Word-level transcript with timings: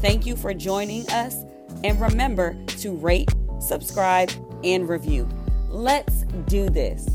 Thank 0.00 0.24
you 0.24 0.34
for 0.34 0.54
joining 0.54 1.06
us, 1.10 1.44
and 1.84 2.00
remember 2.00 2.56
to 2.78 2.96
rate, 2.96 3.28
subscribe, 3.60 4.30
and 4.64 4.88
review. 4.88 5.28
Let's 5.68 6.22
do 6.46 6.70
this. 6.70 7.06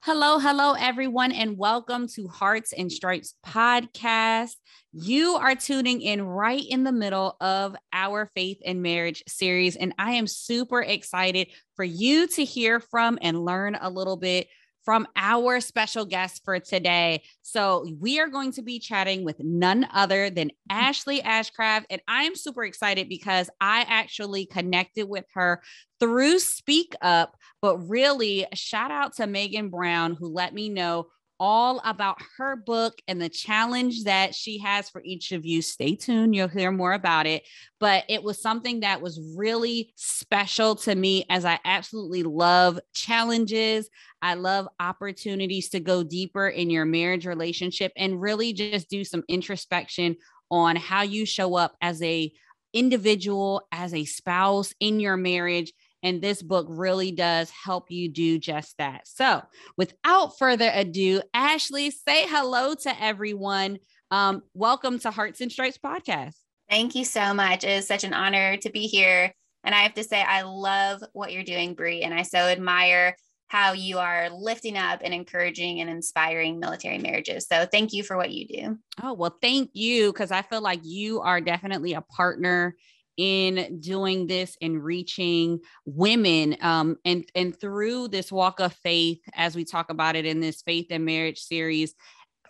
Hello, 0.00 0.38
hello, 0.38 0.72
everyone, 0.78 1.32
and 1.32 1.58
welcome 1.58 2.08
to 2.14 2.26
Hearts 2.26 2.72
and 2.72 2.90
Stripes 2.90 3.34
podcast. 3.44 4.54
You 4.94 5.34
are 5.34 5.54
tuning 5.54 6.00
in 6.00 6.22
right 6.22 6.64
in 6.66 6.82
the 6.82 6.92
middle 6.92 7.36
of 7.38 7.76
our 7.92 8.30
faith 8.34 8.62
and 8.64 8.80
marriage 8.82 9.22
series, 9.28 9.76
and 9.76 9.92
I 9.98 10.12
am 10.12 10.26
super 10.26 10.80
excited 10.80 11.48
for 11.74 11.84
you 11.84 12.28
to 12.28 12.44
hear 12.46 12.80
from 12.80 13.18
and 13.20 13.44
learn 13.44 13.76
a 13.78 13.90
little 13.90 14.16
bit 14.16 14.46
from 14.86 15.06
our 15.16 15.60
special 15.60 16.06
guest 16.06 16.42
for 16.46 16.58
today. 16.58 17.22
So, 17.42 17.86
we 18.00 18.18
are 18.20 18.28
going 18.28 18.52
to 18.52 18.62
be 18.62 18.78
chatting 18.78 19.22
with 19.24 19.38
none 19.40 19.86
other 19.92 20.30
than 20.30 20.52
Ashley 20.70 21.20
Ashcraft. 21.20 21.84
And 21.90 22.00
I'm 22.08 22.34
super 22.34 22.64
excited 22.64 23.10
because 23.10 23.50
I 23.60 23.84
actually 23.86 24.46
connected 24.46 25.06
with 25.06 25.26
her 25.34 25.60
through 26.00 26.38
Speak 26.38 26.94
Up. 27.02 27.36
But 27.60 27.76
really, 27.88 28.46
shout 28.54 28.90
out 28.90 29.16
to 29.16 29.26
Megan 29.26 29.68
Brown, 29.68 30.14
who 30.14 30.28
let 30.28 30.54
me 30.54 30.70
know 30.70 31.08
all 31.38 31.80
about 31.84 32.20
her 32.38 32.56
book 32.56 33.00
and 33.06 33.20
the 33.20 33.28
challenge 33.28 34.04
that 34.04 34.34
she 34.34 34.58
has 34.58 34.88
for 34.88 35.02
each 35.04 35.32
of 35.32 35.44
you. 35.44 35.62
Stay 35.62 35.94
tuned, 35.94 36.34
you'll 36.34 36.48
hear 36.48 36.70
more 36.70 36.92
about 36.92 37.26
it. 37.26 37.42
But 37.78 38.04
it 38.08 38.22
was 38.22 38.40
something 38.40 38.80
that 38.80 39.02
was 39.02 39.20
really 39.36 39.92
special 39.96 40.76
to 40.76 40.94
me 40.94 41.24
as 41.28 41.44
I 41.44 41.58
absolutely 41.64 42.22
love 42.22 42.80
challenges. 42.94 43.88
I 44.22 44.34
love 44.34 44.68
opportunities 44.80 45.68
to 45.70 45.80
go 45.80 46.02
deeper 46.02 46.48
in 46.48 46.70
your 46.70 46.84
marriage 46.84 47.26
relationship 47.26 47.92
and 47.96 48.20
really 48.20 48.52
just 48.52 48.88
do 48.88 49.04
some 49.04 49.24
introspection 49.28 50.16
on 50.50 50.76
how 50.76 51.02
you 51.02 51.26
show 51.26 51.56
up 51.56 51.76
as 51.80 52.02
a 52.02 52.32
individual, 52.72 53.66
as 53.72 53.94
a 53.94 54.04
spouse 54.04 54.74
in 54.80 55.00
your 55.00 55.16
marriage 55.16 55.72
and 56.02 56.20
this 56.22 56.42
book 56.42 56.66
really 56.68 57.10
does 57.10 57.50
help 57.50 57.90
you 57.90 58.08
do 58.08 58.38
just 58.38 58.76
that. 58.78 59.06
So, 59.06 59.42
without 59.76 60.38
further 60.38 60.70
ado, 60.72 61.22
Ashley, 61.34 61.90
say 61.90 62.26
hello 62.26 62.74
to 62.74 63.02
everyone. 63.02 63.78
Um, 64.10 64.42
welcome 64.54 64.98
to 65.00 65.10
Hearts 65.10 65.40
and 65.40 65.50
Stripes 65.50 65.78
podcast. 65.78 66.34
Thank 66.70 66.94
you 66.94 67.04
so 67.04 67.32
much. 67.34 67.64
It 67.64 67.70
is 67.70 67.86
such 67.86 68.04
an 68.04 68.14
honor 68.14 68.56
to 68.58 68.70
be 68.70 68.86
here. 68.86 69.32
And 69.64 69.74
I 69.74 69.80
have 69.80 69.94
to 69.94 70.04
say, 70.04 70.22
I 70.22 70.42
love 70.42 71.02
what 71.12 71.32
you're 71.32 71.42
doing, 71.42 71.74
Bree, 71.74 72.02
and 72.02 72.14
I 72.14 72.22
so 72.22 72.38
admire 72.38 73.16
how 73.48 73.72
you 73.72 73.98
are 73.98 74.28
lifting 74.30 74.76
up 74.76 75.00
and 75.04 75.14
encouraging 75.14 75.80
and 75.80 75.88
inspiring 75.88 76.58
military 76.58 76.98
marriages. 76.98 77.46
So 77.46 77.64
thank 77.64 77.92
you 77.92 78.02
for 78.02 78.16
what 78.16 78.30
you 78.30 78.46
do. 78.46 78.78
Oh, 79.02 79.12
well, 79.12 79.36
thank 79.40 79.70
you. 79.72 80.12
Cause 80.12 80.32
I 80.32 80.42
feel 80.42 80.60
like 80.60 80.80
you 80.82 81.20
are 81.20 81.40
definitely 81.40 81.94
a 81.94 82.00
partner 82.00 82.74
in 83.16 83.80
doing 83.80 84.26
this 84.26 84.56
and 84.60 84.82
reaching 84.82 85.60
women 85.84 86.56
um, 86.60 86.96
and 87.04 87.24
and 87.34 87.58
through 87.58 88.08
this 88.08 88.30
walk 88.30 88.60
of 88.60 88.72
faith 88.74 89.20
as 89.34 89.56
we 89.56 89.64
talk 89.64 89.90
about 89.90 90.16
it 90.16 90.26
in 90.26 90.40
this 90.40 90.62
faith 90.62 90.86
and 90.90 91.04
marriage 91.04 91.38
series 91.38 91.94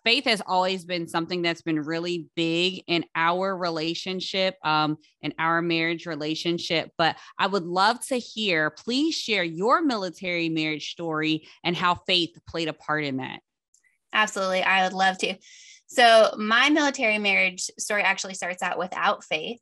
faith 0.06 0.24
has 0.24 0.40
always 0.46 0.84
been 0.84 1.08
something 1.08 1.42
that's 1.42 1.62
been 1.62 1.80
really 1.80 2.28
big 2.36 2.80
in 2.86 3.04
our 3.16 3.56
relationship 3.56 4.54
um, 4.64 4.96
in 5.20 5.34
our 5.36 5.60
marriage 5.60 6.06
relationship. 6.06 6.92
But 6.96 7.16
i 7.38 7.46
would 7.48 7.64
love 7.64 8.04
to 8.06 8.16
hear 8.16 8.70
please 8.70 9.16
share 9.16 9.42
your 9.42 9.82
military 9.82 10.48
marriage 10.48 10.92
story 10.92 11.48
and 11.64 11.76
how 11.76 11.96
faith 12.06 12.38
played 12.48 12.68
a 12.68 12.72
part 12.72 13.02
in 13.04 13.16
that. 13.16 13.40
Absolutely. 14.12 14.62
I 14.62 14.84
would 14.84 14.92
love 14.92 15.18
to. 15.18 15.34
So 15.88 16.34
my 16.38 16.70
military 16.70 17.18
marriage 17.18 17.68
story 17.76 18.02
actually 18.02 18.34
starts 18.34 18.62
out 18.62 18.78
without 18.78 19.24
faith 19.24 19.60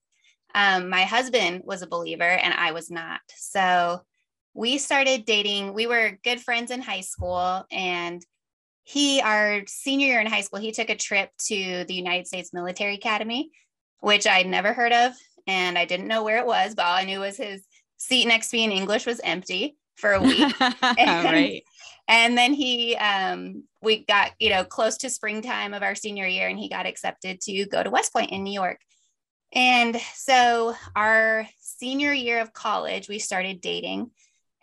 um, 0.55 0.89
my 0.89 1.03
husband 1.03 1.63
was 1.65 1.83
a 1.83 1.87
believer 1.87 2.23
and 2.23 2.55
I 2.55 2.73
was 2.73 2.91
not. 2.91 3.21
So 3.37 4.01
we 4.55 4.79
started 4.79 5.25
dating. 5.25 5.75
We 5.75 5.87
were 5.87 6.19
good 6.23 6.41
friends 6.41 6.71
in 6.71 6.81
high 6.81 7.01
school. 7.01 7.65
And 7.73 8.25
he, 8.85 9.21
our 9.21 9.63
senior 9.67 10.07
year 10.07 10.21
in 10.21 10.27
high 10.27 10.43
school, 10.43 10.61
he 10.61 10.71
took 10.71 10.91
a 10.91 10.97
trip 10.97 11.31
to 11.47 11.85
the 11.89 11.95
United 11.95 12.29
States 12.29 12.53
Military 12.53 12.95
Academy, 12.95 13.51
which 14.01 14.27
I'd 14.27 14.47
never 14.47 14.73
heard 14.73 14.93
of. 14.93 15.13
And 15.47 15.77
I 15.77 15.85
didn't 15.85 16.09
know 16.09 16.23
where 16.23 16.39
it 16.39 16.47
was, 16.47 16.75
but 16.75 16.87
all 16.87 16.95
I 16.95 17.05
knew 17.05 17.21
was 17.21 17.37
his 17.37 17.63
seat 17.97 18.27
next 18.27 18.51
to 18.51 18.57
me 18.57 18.65
in 18.65 18.73
English 18.73 19.07
was 19.07 19.21
empty 19.25 19.77
for 19.97 20.13
a 20.13 20.23
week. 20.23 20.55
and, 20.61 21.25
right. 21.25 21.63
And 22.07 22.39
then 22.39 22.53
he, 22.53 22.95
um, 22.97 23.65
we 23.83 24.05
got, 24.05 24.33
you 24.39 24.51
know, 24.51 24.65
close 24.65 24.99
to 24.99 25.11
springtime 25.11 25.75
of 25.75 25.83
our 25.83 25.95
senior 25.95 26.27
year 26.27 26.49
and 26.49 26.59
he 26.59 26.69
got 26.69 26.87
accepted 26.87 27.41
to 27.43 27.67
go 27.67 27.83
to 27.83 27.91
West 27.91 28.13
Point 28.13 28.31
in 28.31 28.45
New 28.45 28.53
York. 28.53 28.79
And 29.55 30.01
so, 30.15 30.75
our 30.97 31.49
senior 31.61 32.13
year 32.13 32.41
of 32.41 32.53
college, 32.53 33.09
we 33.09 33.21
started 33.21 33.61
dating, 33.61 34.11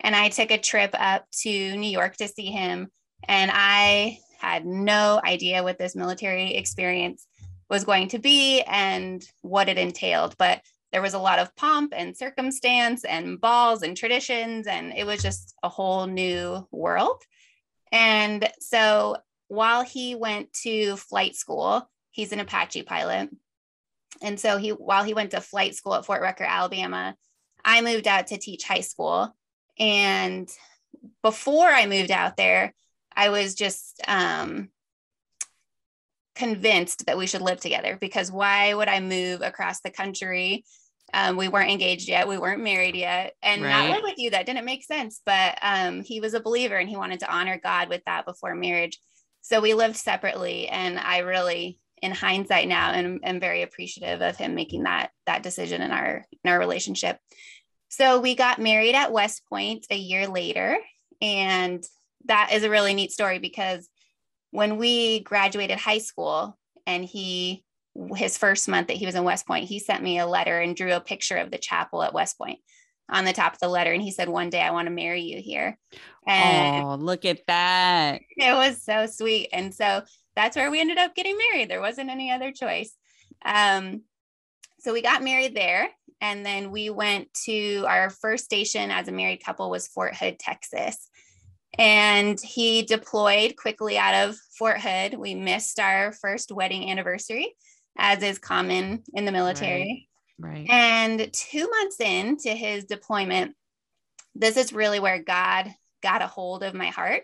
and 0.00 0.14
I 0.14 0.28
took 0.28 0.50
a 0.50 0.58
trip 0.58 0.90
up 0.92 1.26
to 1.42 1.76
New 1.76 1.90
York 1.90 2.16
to 2.16 2.28
see 2.28 2.46
him. 2.46 2.88
And 3.26 3.50
I 3.54 4.18
had 4.38 4.66
no 4.66 5.20
idea 5.24 5.62
what 5.62 5.78
this 5.78 5.96
military 5.96 6.54
experience 6.56 7.26
was 7.70 7.84
going 7.84 8.08
to 8.08 8.18
be 8.18 8.60
and 8.62 9.24
what 9.40 9.68
it 9.68 9.78
entailed. 9.78 10.36
But 10.36 10.60
there 10.90 11.00
was 11.00 11.14
a 11.14 11.18
lot 11.18 11.38
of 11.38 11.54
pomp 11.56 11.94
and 11.96 12.14
circumstance 12.14 13.04
and 13.04 13.40
balls 13.40 13.82
and 13.82 13.96
traditions, 13.96 14.66
and 14.66 14.92
it 14.94 15.06
was 15.06 15.22
just 15.22 15.54
a 15.62 15.70
whole 15.70 16.06
new 16.06 16.68
world. 16.70 17.22
And 17.90 18.46
so, 18.60 19.16
while 19.48 19.84
he 19.84 20.14
went 20.14 20.52
to 20.64 20.96
flight 20.96 21.34
school, 21.34 21.88
he's 22.10 22.32
an 22.32 22.40
Apache 22.40 22.82
pilot 22.82 23.30
and 24.20 24.38
so 24.38 24.56
he, 24.56 24.70
while 24.70 25.04
he 25.04 25.14
went 25.14 25.30
to 25.30 25.40
flight 25.40 25.74
school 25.74 25.94
at 25.94 26.04
Fort 26.04 26.20
Rucker, 26.20 26.44
Alabama, 26.44 27.16
I 27.64 27.80
moved 27.80 28.06
out 28.06 28.28
to 28.28 28.38
teach 28.38 28.64
high 28.64 28.80
school. 28.80 29.34
And 29.78 30.48
before 31.22 31.68
I 31.68 31.86
moved 31.86 32.10
out 32.10 32.36
there, 32.36 32.74
I 33.14 33.30
was 33.30 33.54
just 33.54 34.00
um, 34.06 34.68
convinced 36.34 37.06
that 37.06 37.18
we 37.18 37.26
should 37.26 37.42
live 37.42 37.60
together 37.60 37.98
because 38.00 38.30
why 38.30 38.74
would 38.74 38.88
I 38.88 39.00
move 39.00 39.42
across 39.42 39.80
the 39.80 39.90
country? 39.90 40.64
Um, 41.14 41.36
we 41.36 41.48
weren't 41.48 41.70
engaged 41.70 42.08
yet, 42.08 42.28
we 42.28 42.38
weren't 42.38 42.62
married 42.62 42.96
yet, 42.96 43.34
and 43.42 43.62
right. 43.62 43.70
not 43.70 43.90
live 43.90 44.02
with 44.02 44.18
you. 44.18 44.30
That 44.30 44.46
didn't 44.46 44.64
make 44.64 44.84
sense. 44.84 45.20
But 45.26 45.58
um, 45.60 46.02
he 46.02 46.20
was 46.20 46.32
a 46.32 46.40
believer 46.40 46.76
and 46.76 46.88
he 46.88 46.96
wanted 46.96 47.20
to 47.20 47.30
honor 47.30 47.60
God 47.62 47.88
with 47.88 48.02
that 48.06 48.24
before 48.24 48.54
marriage. 48.54 48.98
So 49.42 49.60
we 49.60 49.74
lived 49.74 49.96
separately, 49.96 50.68
and 50.68 50.98
I 50.98 51.18
really 51.18 51.80
in 52.02 52.10
hindsight 52.12 52.68
now 52.68 52.90
and 52.90 53.20
I'm 53.24 53.40
very 53.40 53.62
appreciative 53.62 54.20
of 54.20 54.36
him 54.36 54.54
making 54.54 54.82
that 54.82 55.10
that 55.26 55.42
decision 55.42 55.80
in 55.80 55.90
our 55.90 56.24
in 56.44 56.50
our 56.50 56.58
relationship. 56.58 57.18
So 57.88 58.20
we 58.20 58.34
got 58.34 58.58
married 58.58 58.94
at 58.94 59.12
West 59.12 59.42
Point 59.48 59.86
a 59.90 59.96
year 59.96 60.26
later 60.26 60.76
and 61.20 61.82
that 62.26 62.50
is 62.52 62.64
a 62.64 62.70
really 62.70 62.94
neat 62.94 63.12
story 63.12 63.38
because 63.38 63.88
when 64.50 64.76
we 64.76 65.20
graduated 65.20 65.78
high 65.78 65.98
school 65.98 66.58
and 66.86 67.04
he 67.04 67.64
his 68.16 68.38
first 68.38 68.68
month 68.68 68.88
that 68.88 68.96
he 68.96 69.06
was 69.06 69.14
in 69.14 69.24
West 69.24 69.46
Point, 69.46 69.68
he 69.68 69.78
sent 69.78 70.02
me 70.02 70.18
a 70.18 70.26
letter 70.26 70.60
and 70.60 70.74
drew 70.74 70.92
a 70.92 71.00
picture 71.00 71.36
of 71.36 71.50
the 71.50 71.58
chapel 71.58 72.02
at 72.02 72.14
West 72.14 72.38
Point 72.38 72.58
on 73.10 73.24
the 73.24 73.32
top 73.32 73.52
of 73.52 73.58
the 73.60 73.68
letter. 73.68 73.92
And 73.92 74.02
he 74.02 74.10
said, 74.10 74.28
One 74.28 74.50
day 74.50 74.60
I 74.60 74.70
want 74.70 74.86
to 74.86 74.92
marry 74.92 75.22
you 75.22 75.40
here. 75.40 75.78
And 76.26 76.84
oh, 76.84 76.94
look 76.94 77.24
at 77.24 77.46
that. 77.46 78.22
It 78.36 78.52
was 78.52 78.82
so 78.82 79.06
sweet. 79.06 79.48
And 79.52 79.74
so 79.74 80.02
that's 80.34 80.56
where 80.56 80.70
we 80.70 80.80
ended 80.80 80.98
up 80.98 81.14
getting 81.14 81.36
married. 81.36 81.68
There 81.68 81.80
wasn't 81.80 82.10
any 82.10 82.30
other 82.30 82.52
choice. 82.52 82.94
Um, 83.44 84.02
so 84.80 84.92
we 84.92 85.02
got 85.02 85.22
married 85.22 85.54
there. 85.54 85.88
And 86.20 86.46
then 86.46 86.70
we 86.70 86.88
went 86.90 87.32
to 87.46 87.84
our 87.88 88.08
first 88.08 88.44
station 88.44 88.90
as 88.90 89.08
a 89.08 89.12
married 89.12 89.44
couple 89.44 89.68
was 89.70 89.88
Fort 89.88 90.14
Hood, 90.14 90.38
Texas. 90.38 91.08
And 91.78 92.38
he 92.40 92.82
deployed 92.82 93.56
quickly 93.56 93.98
out 93.98 94.28
of 94.28 94.36
Fort 94.56 94.80
Hood. 94.80 95.14
We 95.14 95.34
missed 95.34 95.80
our 95.80 96.12
first 96.12 96.52
wedding 96.52 96.90
anniversary, 96.90 97.54
as 97.98 98.22
is 98.22 98.38
common 98.38 99.02
in 99.14 99.24
the 99.24 99.32
military. 99.32 100.08
Right. 100.38 100.66
right. 100.68 100.70
And 100.70 101.32
two 101.32 101.68
months 101.68 101.98
into 101.98 102.50
his 102.50 102.84
deployment, 102.84 103.56
this 104.34 104.56
is 104.56 104.72
really 104.72 105.00
where 105.00 105.22
God 105.22 105.74
got 106.02 106.22
a 106.22 106.26
hold 106.26 106.62
of 106.62 106.74
my 106.74 106.88
heart 106.88 107.22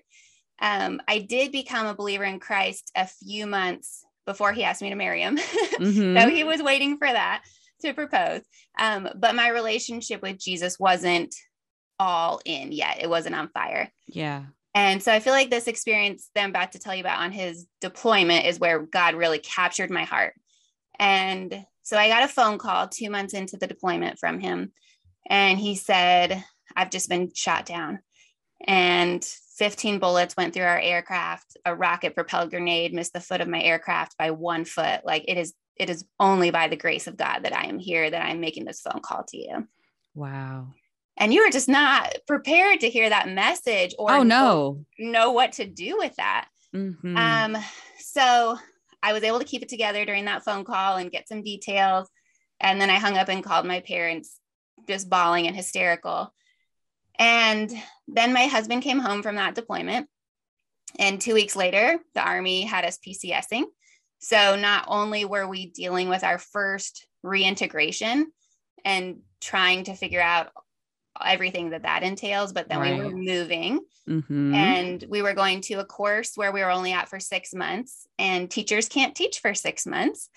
um, 0.61 1.01
I 1.07 1.19
did 1.19 1.53
become 1.53 1.87
a 1.87 1.95
believer 1.95 2.25
in 2.25 2.41
Christ 2.41 2.91
a 2.97 3.07
few 3.07 3.47
months 3.47 4.05
before 4.27 4.53
he 4.53 4.65
asked 4.65 4.83
me 4.83 4.91
to 4.91 4.97
marry 4.97 5.23
him. 5.23 5.39
Mm-hmm. 5.79 6.19
so 6.19 6.29
he 6.29 6.43
was 6.43 6.61
waiting 6.61 6.99
for 6.99 7.07
that 7.07 7.45
to 7.83 7.95
propose. 7.95 8.41
Um, 8.81 9.09
but 9.15 9.37
my 9.37 9.51
relationship 9.51 10.23
with 10.23 10.37
Jesus 10.37 10.77
wasn't 10.77 11.33
all 12.01 12.41
in 12.45 12.73
yet. 12.73 12.99
It 13.01 13.09
wasn't 13.09 13.37
on 13.37 13.49
fire. 13.51 13.93
Yeah. 14.09 14.47
And 14.75 15.01
so 15.01 15.13
I 15.13 15.21
feel 15.21 15.33
like 15.33 15.51
this 15.51 15.69
experience 15.69 16.31
that 16.35 16.43
I'm 16.43 16.51
about 16.51 16.73
to 16.73 16.81
tell 16.81 16.97
you 16.97 17.01
about 17.01 17.21
on 17.21 17.31
his 17.31 17.67
deployment 17.81 18.47
is 18.47 18.59
where 18.59 18.81
God 18.81 19.15
really 19.15 19.39
captured 19.39 19.91
my 19.91 20.03
heart. 20.03 20.35
And 20.99 21.65
so 21.83 21.97
I 21.97 22.09
got 22.09 22.25
a 22.25 22.29
phone 22.29 22.59
call 22.59 22.89
two 22.89 23.11
months 23.11 23.35
into 23.35 23.57
the 23.57 23.67
deployment 23.67 24.19
from 24.19 24.41
him. 24.41 24.73
And 25.29 25.59
he 25.59 25.77
said, 25.77 26.43
I've 26.77 26.91
just 26.91 27.09
been 27.09 27.33
shot 27.35 27.67
down. 27.67 28.01
And 28.67 29.25
15 29.59 29.99
bullets 29.99 30.37
went 30.37 30.55
through 30.55 30.65
our 30.65 30.79
aircraft. 30.79 31.57
A 31.65 31.75
rocket 31.75 32.15
propelled 32.15 32.51
grenade 32.51 32.95
missed 32.95 33.13
the 33.13 33.21
foot 33.21 33.41
of 33.41 33.49
my 33.49 33.61
aircraft 33.61 34.17
by 34.17 34.31
one 34.31 34.65
foot. 34.65 35.01
Like 35.05 35.25
it 35.29 35.37
is, 35.37 35.55
it 35.77 35.91
is 35.91 36.05
only 36.19 36.51
by 36.51 36.69
the 36.69 36.77
grace 36.77 37.07
of 37.07 37.17
God 37.17 37.41
that 37.43 37.57
I 37.57 37.65
am 37.67 37.79
here, 37.79 38.09
that 38.09 38.25
I'm 38.25 38.41
making 38.41 38.65
this 38.65 38.81
phone 38.81 39.01
call 39.03 39.25
to 39.29 39.37
you. 39.37 39.69
Wow 40.15 40.69
and 41.19 41.35
you 41.35 41.45
were 41.45 41.51
just 41.51 41.69
not 41.69 42.17
prepared 42.27 42.81
to 42.81 42.89
hear 42.89 43.09
that 43.09 43.29
message 43.29 43.95
or 43.99 44.13
oh 44.13 44.23
no 44.23 44.85
know, 44.99 45.33
what 45.33 45.53
to 45.53 45.67
do 45.67 45.99
with 45.99 46.15
that 46.17 46.49
mm-hmm. 46.75 47.17
um 47.17 47.57
so 47.99 48.57
i 49.03 49.13
was 49.13 49.23
able 49.23 49.39
to 49.39 49.45
keep 49.45 49.63
it 49.63 49.69
together 49.69 50.05
during 50.05 50.25
that 50.25 50.45
phone 50.45 50.65
call 50.65 50.97
and 50.97 51.11
get 51.11 51.29
some 51.29 51.43
details 51.43 52.09
and 52.61 52.81
then 52.81 52.89
i 52.89 52.95
hung 52.95 53.19
up 53.19 53.29
and 53.29 53.45
called 53.45 53.67
my 53.67 53.81
parents 53.81 54.39
just 54.89 55.11
bawling 55.11 55.47
and 55.47 55.57
hysterical 55.57 56.33
and 57.19 57.73
then 58.07 58.33
my 58.33 58.47
husband 58.47 58.83
came 58.83 58.99
home 58.99 59.23
from 59.23 59.37
that 59.37 59.55
deployment 59.55 60.09
and 60.99 61.21
two 61.21 61.35
weeks 61.35 61.57
later 61.57 61.99
the 62.15 62.27
army 62.27 62.63
had 62.63 62.85
us 62.85 62.99
pcsing 62.99 63.65
so 64.19 64.57
not 64.57 64.85
only 64.89 65.25
were 65.25 65.47
we 65.47 65.67
dealing 65.67 66.09
with 66.09 66.25
our 66.25 66.39
first 66.39 67.07
reintegration 67.23 68.33
and 68.85 69.19
trying 69.41 69.85
to 69.85 69.95
figure 69.95 70.21
out 70.21 70.51
everything 71.25 71.71
that 71.71 71.83
that 71.83 72.03
entails. 72.03 72.53
But 72.53 72.69
then 72.69 72.81
right. 72.81 72.99
we 72.99 73.05
were 73.05 73.11
moving 73.11 73.81
mm-hmm. 74.09 74.55
and 74.55 75.05
we 75.09 75.23
were 75.23 75.35
going 75.35 75.61
to 75.63 75.75
a 75.75 75.85
course 75.85 76.33
where 76.35 76.53
we 76.53 76.61
were 76.61 76.71
only 76.71 76.93
at 76.93 77.09
for 77.09 77.21
six 77.21 77.55
months, 77.55 78.07
and 78.19 78.51
teachers 78.51 78.89
can't 78.89 79.15
teach 79.15 79.41
for 79.41 79.55
six 79.55 79.87
months. 79.87 80.29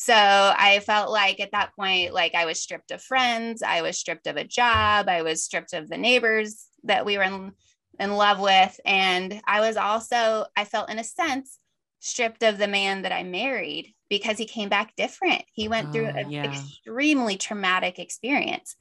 So 0.00 0.14
I 0.14 0.78
felt 0.86 1.10
like 1.10 1.40
at 1.40 1.50
that 1.50 1.74
point, 1.74 2.14
like 2.14 2.36
I 2.36 2.46
was 2.46 2.62
stripped 2.62 2.92
of 2.92 3.02
friends, 3.02 3.64
I 3.64 3.82
was 3.82 3.98
stripped 3.98 4.28
of 4.28 4.36
a 4.36 4.44
job, 4.44 5.08
I 5.08 5.22
was 5.22 5.42
stripped 5.42 5.72
of 5.72 5.88
the 5.88 5.98
neighbors 5.98 6.66
that 6.84 7.04
we 7.04 7.18
were 7.18 7.24
in, 7.24 7.50
in 7.98 8.12
love 8.12 8.38
with. 8.38 8.78
And 8.84 9.42
I 9.44 9.58
was 9.58 9.76
also, 9.76 10.46
I 10.56 10.66
felt 10.66 10.88
in 10.88 11.00
a 11.00 11.04
sense, 11.04 11.58
stripped 11.98 12.44
of 12.44 12.58
the 12.58 12.68
man 12.68 13.02
that 13.02 13.10
I 13.10 13.24
married 13.24 13.92
because 14.08 14.38
he 14.38 14.44
came 14.44 14.68
back 14.68 14.94
different. 14.96 15.42
He 15.52 15.66
went 15.66 15.88
oh, 15.88 15.92
through 15.92 16.06
an 16.06 16.30
yeah. 16.30 16.44
extremely 16.44 17.36
traumatic 17.36 17.98
experience. 17.98 18.76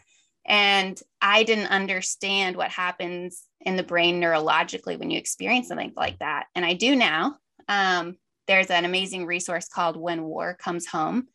And 0.46 1.02
I 1.20 1.42
didn't 1.42 1.72
understand 1.72 2.56
what 2.56 2.70
happens 2.70 3.42
in 3.62 3.76
the 3.76 3.82
brain 3.82 4.22
neurologically 4.22 5.00
when 5.00 5.10
you 5.10 5.18
experience 5.18 5.70
something 5.70 5.94
like 5.98 6.20
that. 6.20 6.46
And 6.54 6.64
I 6.64 6.74
do 6.76 6.96
now. 6.96 7.38
Um, 7.68 8.18
there's 8.48 8.68
an 8.68 8.86
amazing 8.86 9.26
resource 9.26 9.68
called 9.68 9.98
When 9.98 10.24
War 10.24 10.56
Comes 10.56 10.88
Home. 10.88 11.28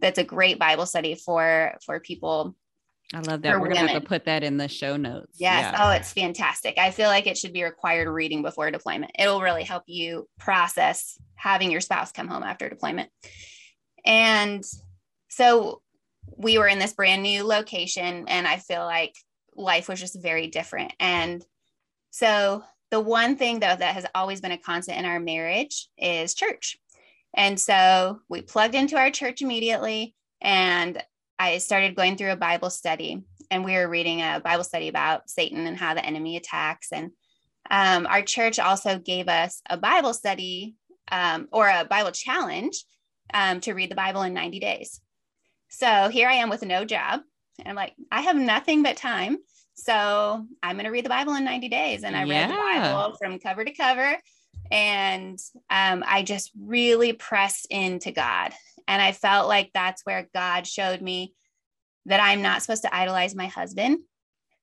That's 0.00 0.18
a 0.18 0.24
great 0.24 0.58
Bible 0.58 0.86
study 0.86 1.14
for 1.14 1.74
for 1.84 2.00
people. 2.00 2.54
I 3.14 3.20
love 3.20 3.42
that. 3.42 3.60
We're 3.60 3.68
gonna 3.68 3.88
have 3.88 4.02
to 4.02 4.06
put 4.06 4.24
that 4.24 4.42
in 4.42 4.56
the 4.56 4.68
show 4.68 4.96
notes. 4.96 5.36
Yes. 5.38 5.72
Yeah. 5.72 5.86
Oh, 5.86 5.90
it's 5.92 6.12
fantastic. 6.12 6.76
I 6.76 6.90
feel 6.90 7.08
like 7.08 7.26
it 7.26 7.38
should 7.38 7.52
be 7.52 7.62
required 7.62 8.08
reading 8.08 8.42
before 8.42 8.70
deployment. 8.70 9.12
It 9.18 9.28
will 9.28 9.40
really 9.40 9.62
help 9.62 9.84
you 9.86 10.28
process 10.38 11.16
having 11.36 11.70
your 11.70 11.80
spouse 11.80 12.12
come 12.12 12.28
home 12.28 12.42
after 12.42 12.68
deployment. 12.68 13.10
And 14.04 14.64
so 15.28 15.82
we 16.36 16.58
were 16.58 16.66
in 16.66 16.78
this 16.78 16.92
brand 16.92 17.22
new 17.22 17.44
location 17.44 18.26
and 18.28 18.46
I 18.46 18.56
feel 18.56 18.84
like 18.84 19.14
life 19.54 19.88
was 19.88 20.00
just 20.00 20.20
very 20.20 20.48
different. 20.48 20.92
And 20.98 21.44
so 22.10 22.64
the 22.90 23.00
one 23.00 23.36
thing 23.36 23.60
though 23.60 23.74
that 23.76 23.94
has 23.94 24.06
always 24.14 24.40
been 24.40 24.52
a 24.52 24.58
constant 24.58 24.98
in 24.98 25.04
our 25.04 25.20
marriage 25.20 25.88
is 25.98 26.34
church. 26.34 26.78
And 27.34 27.58
so 27.60 28.20
we 28.28 28.42
plugged 28.42 28.74
into 28.74 28.96
our 28.96 29.10
church 29.10 29.42
immediately 29.42 30.14
and 30.40 31.02
I 31.38 31.58
started 31.58 31.96
going 31.96 32.16
through 32.16 32.32
a 32.32 32.36
Bible 32.36 32.70
study 32.70 33.24
and 33.50 33.64
we 33.64 33.74
were 33.74 33.88
reading 33.88 34.20
a 34.20 34.40
Bible 34.42 34.64
study 34.64 34.88
about 34.88 35.28
Satan 35.28 35.66
and 35.66 35.76
how 35.76 35.94
the 35.94 36.04
enemy 36.04 36.36
attacks. 36.36 36.92
And 36.92 37.10
um, 37.70 38.06
our 38.06 38.22
church 38.22 38.58
also 38.58 38.98
gave 38.98 39.28
us 39.28 39.60
a 39.68 39.76
Bible 39.76 40.14
study 40.14 40.76
um, 41.12 41.48
or 41.52 41.68
a 41.68 41.84
Bible 41.84 42.12
challenge 42.12 42.84
um, 43.34 43.60
to 43.60 43.74
read 43.74 43.90
the 43.90 43.96
Bible 43.96 44.22
in 44.22 44.34
90 44.34 44.60
days. 44.60 45.00
So 45.68 46.08
here 46.08 46.28
I 46.28 46.34
am 46.34 46.48
with 46.48 46.64
no 46.64 46.84
job. 46.84 47.20
And 47.58 47.68
I'm 47.68 47.74
like, 47.74 47.94
I 48.10 48.22
have 48.22 48.36
nothing 48.36 48.82
but 48.82 48.96
time. 48.96 49.38
So 49.76 50.46
I'm 50.62 50.76
going 50.76 50.84
to 50.84 50.90
read 50.90 51.04
the 51.04 51.10
Bible 51.10 51.34
in 51.34 51.44
90 51.44 51.68
days. 51.68 52.02
And 52.02 52.16
I 52.16 52.24
yeah. 52.24 52.40
read 52.40 52.50
the 52.50 52.56
Bible 52.56 53.16
from 53.16 53.38
cover 53.38 53.64
to 53.64 53.72
cover. 53.72 54.16
And 54.70 55.38
um, 55.70 56.02
I 56.06 56.22
just 56.22 56.50
really 56.60 57.12
pressed 57.12 57.66
into 57.70 58.10
God. 58.10 58.52
And 58.88 59.00
I 59.00 59.12
felt 59.12 59.48
like 59.48 59.70
that's 59.72 60.02
where 60.04 60.28
God 60.34 60.66
showed 60.66 61.00
me 61.00 61.34
that 62.06 62.20
I'm 62.20 62.42
not 62.42 62.62
supposed 62.62 62.82
to 62.82 62.94
idolize 62.94 63.34
my 63.34 63.46
husband 63.46 63.98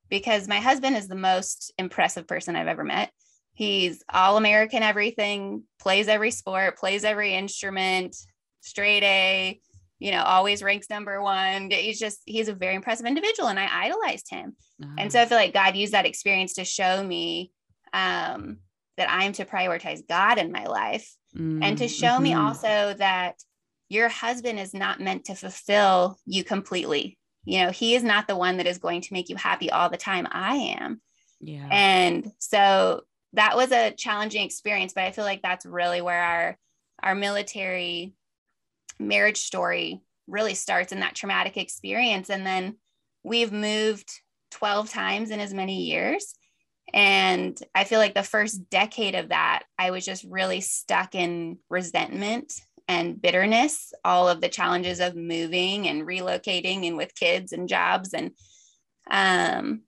because 0.10 0.48
my 0.48 0.60
husband 0.60 0.96
is 0.96 1.08
the 1.08 1.16
most 1.16 1.74
impressive 1.78 2.28
person 2.28 2.56
I've 2.56 2.68
ever 2.68 2.84
met. 2.84 3.12
He's 3.54 4.04
all 4.12 4.38
American, 4.38 4.82
everything, 4.82 5.64
plays 5.80 6.08
every 6.08 6.32
sport, 6.32 6.78
plays 6.78 7.04
every 7.04 7.34
instrument, 7.34 8.16
straight 8.62 9.04
A, 9.04 9.60
you 10.00 10.12
know, 10.12 10.24
always 10.24 10.64
ranks 10.64 10.90
number 10.90 11.22
one. 11.22 11.70
He's 11.72 12.00
just, 12.00 12.22
he's 12.26 12.50
a 12.50 12.54
very 12.54 12.76
impressive 12.76 13.06
individual 13.06 13.50
and 13.50 13.60
I 13.60 13.86
idolized 13.86 14.30
him. 14.30 14.56
Uh-huh. 14.82 14.96
And 14.98 15.12
so 15.12 15.22
I 15.22 15.26
feel 15.26 15.38
like 15.38 15.54
God 15.54 15.76
used 15.76 15.94
that 15.94 16.06
experience 16.06 16.56
to 16.56 16.66
show 16.66 17.04
me 17.04 17.52
um, 17.94 18.58
that 18.98 19.10
I'm 19.10 19.34
to 19.34 19.46
prioritize 19.46 20.08
God 20.08 20.38
in 20.38 20.52
my 20.52 20.66
life 20.66 21.10
mm-hmm. 21.36 21.64
and 21.64 21.78
to 21.78 21.88
show 21.88 22.08
mm-hmm. 22.08 22.24
me 22.24 22.34
also 22.34 22.96
that 22.98 23.36
your 23.90 24.10
husband 24.10 24.60
is 24.60 24.74
not 24.74 25.00
meant 25.00 25.26
to 25.26 25.36
fulfill 25.36 26.18
you 26.26 26.44
completely. 26.44 27.18
You 27.46 27.64
know, 27.66 27.72
he 27.72 27.96
is 27.96 28.04
not 28.04 28.28
the 28.28 28.36
one 28.36 28.58
that 28.58 28.68
is 28.68 28.78
going 28.78 29.02
to 29.02 29.14
make 29.14 29.30
you 29.30 29.36
happy 29.36 29.70
all 29.70 29.90
the 29.90 29.98
time. 29.98 30.28
I 30.32 30.78
am. 30.80 31.02
Yeah. 31.42 31.68
And 31.70 32.32
so 32.40 33.02
that 33.34 33.56
was 33.56 33.72
a 33.72 33.92
challenging 33.92 34.46
experience, 34.46 34.94
but 34.94 35.04
I 35.04 35.12
feel 35.12 35.26
like 35.26 35.42
that's 35.42 35.66
really 35.66 36.02
where 36.02 36.24
our 36.24 36.58
our 37.02 37.16
military 37.16 38.14
marriage 39.00 39.38
story 39.38 40.02
really 40.28 40.54
starts 40.54 40.92
in 40.92 41.02
that 41.02 41.16
traumatic 41.16 41.58
experience. 41.58 42.30
And 42.30 42.46
then 42.46 42.78
we've 43.24 43.52
moved 43.52 44.10
12 44.52 44.90
times 44.90 45.32
in 45.32 45.40
as 45.40 45.54
many 45.54 45.84
years. 45.84 46.36
And 46.94 47.58
I 47.74 47.86
feel 47.86 48.00
like 48.00 48.14
the 48.14 48.24
first 48.24 48.70
decade 48.70 49.16
of 49.16 49.30
that, 49.30 49.64
I 49.80 49.92
was 49.92 50.06
just 50.06 50.24
really 50.26 50.62
stuck 50.62 51.16
in 51.16 51.58
resentment 51.70 52.54
and 52.88 53.22
bitterness, 53.22 53.94
all 54.04 54.28
of 54.28 54.42
the 54.42 54.50
challenges 54.50 55.00
of 55.00 55.16
moving 55.16 55.88
and 55.88 56.04
relocating 56.04 56.86
and 56.86 56.98
with 56.98 57.16
kids 57.16 57.54
and 57.54 57.70
jobs. 57.70 58.14
And, 58.14 58.32
um, 59.10 59.82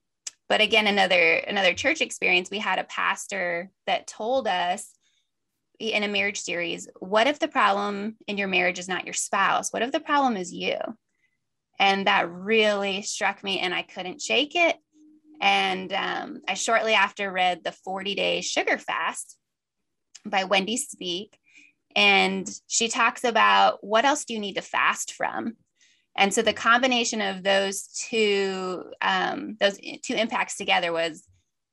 but 0.48 0.60
again, 0.60 0.86
another, 0.86 1.34
another 1.34 1.74
church 1.74 2.00
experience, 2.00 2.50
we 2.50 2.58
had 2.58 2.78
a 2.78 2.84
pastor 2.84 3.70
that 3.86 4.06
told 4.06 4.48
us 4.48 4.90
in 5.78 6.02
a 6.02 6.08
marriage 6.08 6.40
series 6.40 6.88
what 6.98 7.26
if 7.26 7.38
the 7.38 7.48
problem 7.48 8.16
in 8.26 8.38
your 8.38 8.48
marriage 8.48 8.78
is 8.78 8.88
not 8.88 9.04
your 9.04 9.14
spouse? 9.14 9.72
What 9.72 9.82
if 9.82 9.92
the 9.92 10.00
problem 10.00 10.36
is 10.36 10.52
you? 10.52 10.78
And 11.78 12.06
that 12.06 12.30
really 12.30 13.02
struck 13.02 13.42
me 13.44 13.60
and 13.60 13.74
i 13.74 13.82
couldn't 13.82 14.22
shake 14.22 14.54
it. 14.54 14.76
And 15.40 15.92
um, 15.92 16.40
i 16.48 16.54
shortly 16.54 16.94
after 16.94 17.30
read 17.30 17.62
the 17.64 17.72
40 17.72 18.14
day 18.14 18.40
sugar 18.40 18.78
fast 18.78 19.36
by 20.24 20.44
Wendy 20.44 20.76
Speake 20.76 21.38
and 21.94 22.48
she 22.66 22.88
talks 22.88 23.24
about 23.24 23.78
what 23.82 24.04
else 24.04 24.24
do 24.24 24.34
you 24.34 24.40
need 24.40 24.56
to 24.56 24.62
fast 24.62 25.14
from? 25.14 25.56
And 26.14 26.32
so 26.32 26.42
the 26.42 26.52
combination 26.52 27.20
of 27.20 27.42
those 27.42 27.88
two 28.08 28.84
um, 29.02 29.56
those 29.60 29.78
two 30.02 30.14
impacts 30.14 30.56
together 30.56 30.92
was 30.92 31.26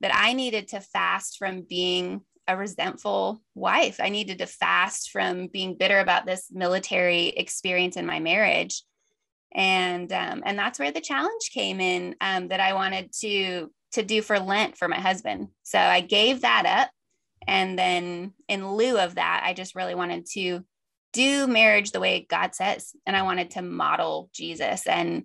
that 0.03 0.13
i 0.13 0.33
needed 0.33 0.67
to 0.67 0.81
fast 0.81 1.37
from 1.39 1.61
being 1.61 2.21
a 2.47 2.57
resentful 2.57 3.41
wife. 3.55 3.99
I 3.99 4.09
needed 4.09 4.39
to 4.39 4.45
fast 4.45 5.11
from 5.11 5.47
being 5.47 5.75
bitter 5.75 5.99
about 5.99 6.25
this 6.25 6.47
military 6.51 7.27
experience 7.27 7.95
in 7.97 8.05
my 8.05 8.19
marriage. 8.19 8.83
And 9.53 10.11
um, 10.11 10.41
and 10.45 10.57
that's 10.57 10.79
where 10.79 10.91
the 10.91 11.01
challenge 11.01 11.51
came 11.53 11.79
in 11.79 12.15
um, 12.21 12.47
that 12.47 12.59
I 12.59 12.73
wanted 12.73 13.13
to 13.21 13.71
to 13.93 14.03
do 14.03 14.21
for 14.21 14.39
Lent 14.39 14.77
for 14.77 14.87
my 14.87 14.99
husband. 14.99 15.49
So 15.61 15.77
I 15.77 16.01
gave 16.01 16.41
that 16.41 16.65
up. 16.65 16.89
And 17.47 17.77
then 17.77 18.33
in 18.47 18.71
lieu 18.71 18.97
of 18.97 19.15
that, 19.15 19.43
I 19.45 19.53
just 19.53 19.75
really 19.75 19.95
wanted 19.95 20.25
to 20.31 20.63
do 21.11 21.45
marriage 21.45 21.91
the 21.91 21.99
way 21.99 22.25
God 22.27 22.55
says. 22.55 22.93
And 23.05 23.15
I 23.15 23.21
wanted 23.21 23.51
to 23.51 23.61
model 23.61 24.29
Jesus 24.33 24.87
and 24.87 25.23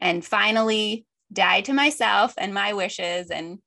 and 0.00 0.24
finally 0.24 1.04
die 1.32 1.60
to 1.62 1.72
myself 1.72 2.34
and 2.38 2.54
my 2.54 2.72
wishes 2.72 3.30
and 3.30 3.58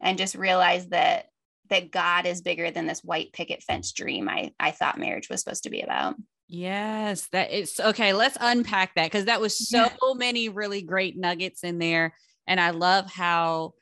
and 0.00 0.18
just 0.18 0.34
realize 0.34 0.88
that 0.88 1.26
that 1.74 1.90
God 1.90 2.24
is 2.24 2.40
bigger 2.40 2.70
than 2.70 2.86
this 2.86 3.02
white 3.02 3.32
picket 3.32 3.62
fence 3.62 3.92
dream 3.92 4.28
I, 4.28 4.52
I 4.60 4.70
thought 4.70 4.98
marriage 4.98 5.28
was 5.28 5.40
supposed 5.40 5.64
to 5.64 5.70
be 5.70 5.80
about. 5.80 6.14
Yes, 6.46 7.26
that 7.32 7.50
is 7.50 7.80
okay. 7.80 8.12
Let's 8.12 8.38
unpack 8.40 8.94
that 8.94 9.06
because 9.06 9.24
that 9.24 9.40
was 9.40 9.68
so 9.68 9.82
yeah. 9.82 10.14
many 10.14 10.48
really 10.48 10.82
great 10.82 11.16
nuggets 11.16 11.64
in 11.64 11.78
there. 11.78 12.14
And 12.46 12.60
I 12.60 12.70
love 12.70 13.10
how, 13.10 13.72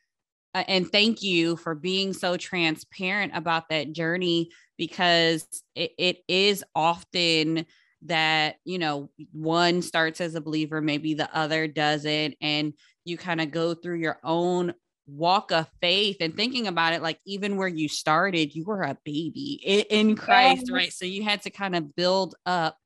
uh, 0.55 0.65
and 0.67 0.91
thank 0.91 1.23
you 1.23 1.57
for 1.57 1.75
being 1.75 2.15
so 2.15 2.37
transparent 2.37 3.33
about 3.35 3.69
that 3.69 3.93
journey 3.93 4.51
because 4.79 5.47
it, 5.75 5.93
it 5.99 6.19
is 6.29 6.65
often 6.75 7.67
that, 8.07 8.57
you 8.65 8.79
know, 8.79 9.11
one 9.33 9.83
starts 9.83 10.21
as 10.21 10.35
a 10.35 10.41
believer, 10.41 10.81
maybe 10.81 11.15
the 11.15 11.35
other 11.37 11.67
doesn't. 11.67 12.37
And 12.41 12.73
you 13.05 13.19
kind 13.19 13.41
of 13.41 13.51
go 13.51 13.75
through 13.75 13.97
your 13.97 14.19
own 14.25 14.73
walk 15.13 15.53
of 15.53 15.67
faith 15.81 16.17
and 16.21 16.35
thinking 16.35 16.67
about 16.67 16.93
it 16.93 17.03
like 17.03 17.19
even 17.27 17.57
where 17.57 17.69
you 17.69 17.89
started 17.89 18.55
you 18.55 18.65
were 18.65 18.83
a 18.83 18.97
baby 19.05 19.61
in, 19.91 20.17
christ 20.17 20.71
right? 20.73 20.93
So 20.93 21.05
you 21.05 21.23
had 21.23 21.43
to 21.43 21.51
kind 21.51 21.77
of 21.77 21.95
build 21.95 22.35
up 22.47 22.77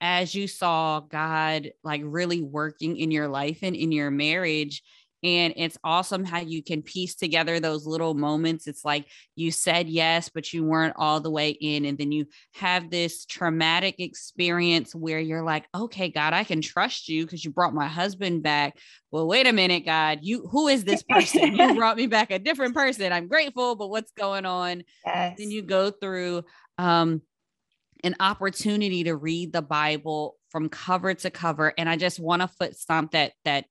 as 0.00 0.34
you 0.34 0.46
saw 0.48 1.00
god 1.00 1.70
like 1.82 2.02
really 2.04 2.42
working 2.42 2.96
in 2.96 3.10
your 3.10 3.28
life 3.28 3.58
and 3.62 3.74
in 3.76 3.92
your 3.92 4.10
marriage 4.10 4.82
and 5.22 5.52
it's 5.56 5.78
awesome 5.82 6.24
how 6.24 6.40
you 6.40 6.62
can 6.62 6.82
piece 6.82 7.16
together 7.16 7.58
those 7.58 7.86
little 7.86 8.14
moments. 8.14 8.66
It's 8.68 8.84
like 8.84 9.06
you 9.34 9.50
said 9.50 9.88
yes, 9.88 10.28
but 10.28 10.52
you 10.52 10.64
weren't 10.64 10.94
all 10.96 11.20
the 11.20 11.30
way 11.30 11.50
in. 11.50 11.84
And 11.84 11.98
then 11.98 12.12
you 12.12 12.26
have 12.54 12.90
this 12.90 13.24
traumatic 13.24 13.96
experience 13.98 14.94
where 14.94 15.18
you're 15.18 15.42
like, 15.42 15.66
okay, 15.74 16.08
God, 16.08 16.34
I 16.34 16.44
can 16.44 16.60
trust 16.60 17.08
you 17.08 17.24
because 17.24 17.44
you 17.44 17.50
brought 17.50 17.74
my 17.74 17.88
husband 17.88 18.44
back. 18.44 18.78
Well, 19.10 19.26
wait 19.26 19.48
a 19.48 19.52
minute, 19.52 19.84
God, 19.84 20.20
you 20.22 20.46
who 20.46 20.68
is 20.68 20.84
this 20.84 21.02
person? 21.02 21.56
you 21.56 21.74
brought 21.76 21.96
me 21.96 22.06
back 22.06 22.30
a 22.30 22.38
different 22.38 22.74
person. 22.74 23.12
I'm 23.12 23.26
grateful, 23.26 23.74
but 23.74 23.88
what's 23.88 24.12
going 24.12 24.46
on? 24.46 24.84
Yes. 25.04 25.36
Then 25.36 25.50
you 25.50 25.62
go 25.62 25.90
through 25.90 26.44
um 26.78 27.22
an 28.04 28.14
opportunity 28.20 29.04
to 29.04 29.16
read 29.16 29.52
the 29.52 29.62
Bible 29.62 30.36
from 30.50 30.68
cover 30.68 31.14
to 31.14 31.30
cover. 31.30 31.72
And 31.76 31.88
I 31.88 31.96
just 31.96 32.20
want 32.20 32.42
to 32.42 32.48
foot 32.48 32.76
stomp 32.76 33.12
that 33.12 33.32
that 33.44 33.64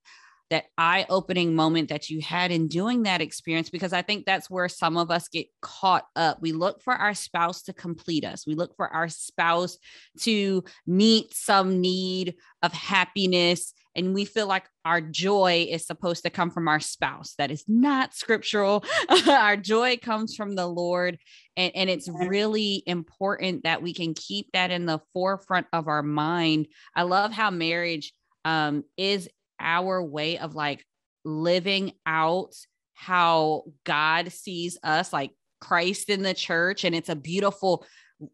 that 0.49 0.65
eye-opening 0.77 1.55
moment 1.55 1.89
that 1.89 2.09
you 2.09 2.21
had 2.21 2.51
in 2.51 2.67
doing 2.67 3.03
that 3.03 3.21
experience 3.21 3.69
because 3.69 3.93
i 3.93 4.01
think 4.01 4.25
that's 4.25 4.49
where 4.49 4.69
some 4.69 4.97
of 4.97 5.11
us 5.11 5.27
get 5.27 5.47
caught 5.61 6.07
up. 6.15 6.41
We 6.41 6.51
look 6.51 6.81
for 6.81 6.93
our 6.93 7.13
spouse 7.13 7.61
to 7.63 7.73
complete 7.73 8.25
us. 8.25 8.47
We 8.47 8.55
look 8.55 8.75
for 8.75 8.87
our 8.87 9.09
spouse 9.09 9.77
to 10.21 10.63
meet 10.85 11.33
some 11.33 11.81
need 11.81 12.35
of 12.61 12.73
happiness 12.73 13.73
and 13.95 14.13
we 14.13 14.25
feel 14.25 14.45
like 14.45 14.65
our 14.85 15.01
joy 15.01 15.67
is 15.69 15.87
supposed 15.87 16.21
to 16.23 16.29
come 16.29 16.51
from 16.51 16.67
our 16.67 16.79
spouse. 16.79 17.33
That 17.39 17.49
is 17.49 17.63
not 17.67 18.13
scriptural. 18.13 18.85
Our 19.27 19.57
joy 19.57 19.97
comes 19.97 20.35
from 20.35 20.53
the 20.53 20.67
lord 20.67 21.17
and, 21.55 21.71
and 21.75 21.89
it's 21.89 22.07
really 22.07 22.83
important 22.85 23.63
that 23.63 23.81
we 23.81 23.95
can 23.95 24.13
keep 24.13 24.51
that 24.53 24.69
in 24.69 24.85
the 24.85 25.01
forefront 25.13 25.65
of 25.73 25.87
our 25.87 26.03
mind. 26.03 26.67
I 26.95 27.03
love 27.03 27.31
how 27.31 27.49
marriage 27.49 28.13
um, 28.45 28.83
is 28.97 29.27
our 29.59 30.01
way 30.01 30.37
of 30.37 30.55
like 30.55 30.85
living 31.23 31.93
out 32.05 32.53
how 32.93 33.63
God 33.83 34.31
sees 34.31 34.77
us, 34.83 35.13
like 35.13 35.31
Christ 35.61 36.09
in 36.09 36.23
the 36.23 36.33
church. 36.33 36.83
And 36.83 36.95
it's 36.95 37.09
a 37.09 37.15
beautiful 37.15 37.85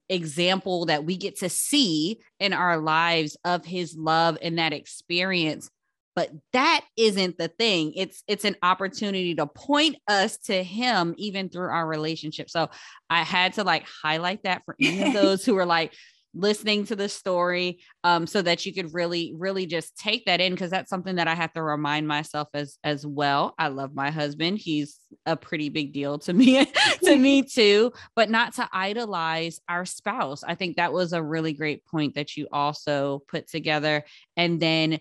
example 0.10 0.86
that 0.86 1.04
we 1.04 1.18
get 1.18 1.40
to 1.40 1.50
see 1.50 2.22
in 2.40 2.54
our 2.54 2.78
lives 2.78 3.38
of 3.44 3.66
his 3.66 3.96
love 3.98 4.38
and 4.42 4.58
that 4.58 4.74
experience. 4.74 5.70
But 6.16 6.30
that 6.54 6.86
isn't 6.96 7.38
the 7.38 7.48
thing. 7.48 7.94
It's 7.96 8.24
it's 8.28 8.46
an 8.46 8.56
opportunity 8.62 9.34
to 9.36 9.48
point 9.48 9.98
us 10.08 10.38
to 10.46 10.64
him 10.64 11.16
even 11.18 11.50
through 11.50 11.70
our 11.70 11.88
relationship. 11.88 12.50
So 12.50 12.70
i 13.10 13.24
had 13.24 13.54
to 13.54 13.64
like 13.64 13.86
highlight 14.04 14.44
that 14.44 14.62
for 14.66 14.76
any 14.80 15.04
of 15.04 15.14
those 15.22 15.44
who 15.44 15.58
are 15.58 15.66
like 15.66 15.94
listening 16.34 16.86
to 16.86 16.96
the 16.96 17.10
story 17.10 17.80
um, 18.04 18.26
so 18.26 18.42
that 18.42 18.66
you 18.66 18.74
could 18.74 18.94
really 18.94 19.34
really 19.38 19.66
just 19.66 19.98
take 19.98 20.26
that 20.26 20.42
in 20.42 20.54
because 20.54 20.72
that's 20.72 20.90
something 20.90 21.16
that 21.16 21.28
i 21.28 21.36
have 21.36 21.54
to 21.54 21.62
remind 21.62 22.08
myself 22.08 22.48
as 22.54 22.78
as 22.84 23.06
well. 23.06 23.54
I 23.58 23.68
love 23.68 23.94
my 23.94 24.12
husband. 24.12 24.58
He's 24.58 25.00
a 25.26 25.36
pretty 25.36 25.70
big 25.70 25.94
deal 25.94 26.20
to 26.20 26.34
me 26.34 26.66
to 27.04 27.16
me 27.16 27.44
too 27.44 27.92
but 28.16 28.30
not 28.30 28.56
to 28.56 28.70
idolize 28.72 29.60
our 29.70 29.86
spouse. 29.86 30.44
I 30.44 30.56
think 30.56 30.78
that 30.78 30.94
was 30.94 31.14
a 31.14 31.24
really 31.24 31.54
great 31.54 31.86
point 31.86 32.16
that 32.16 32.36
you 32.36 32.48
also 32.52 33.24
put 33.28 33.48
together. 33.48 34.04
And 34.38 34.60
then 34.60 35.00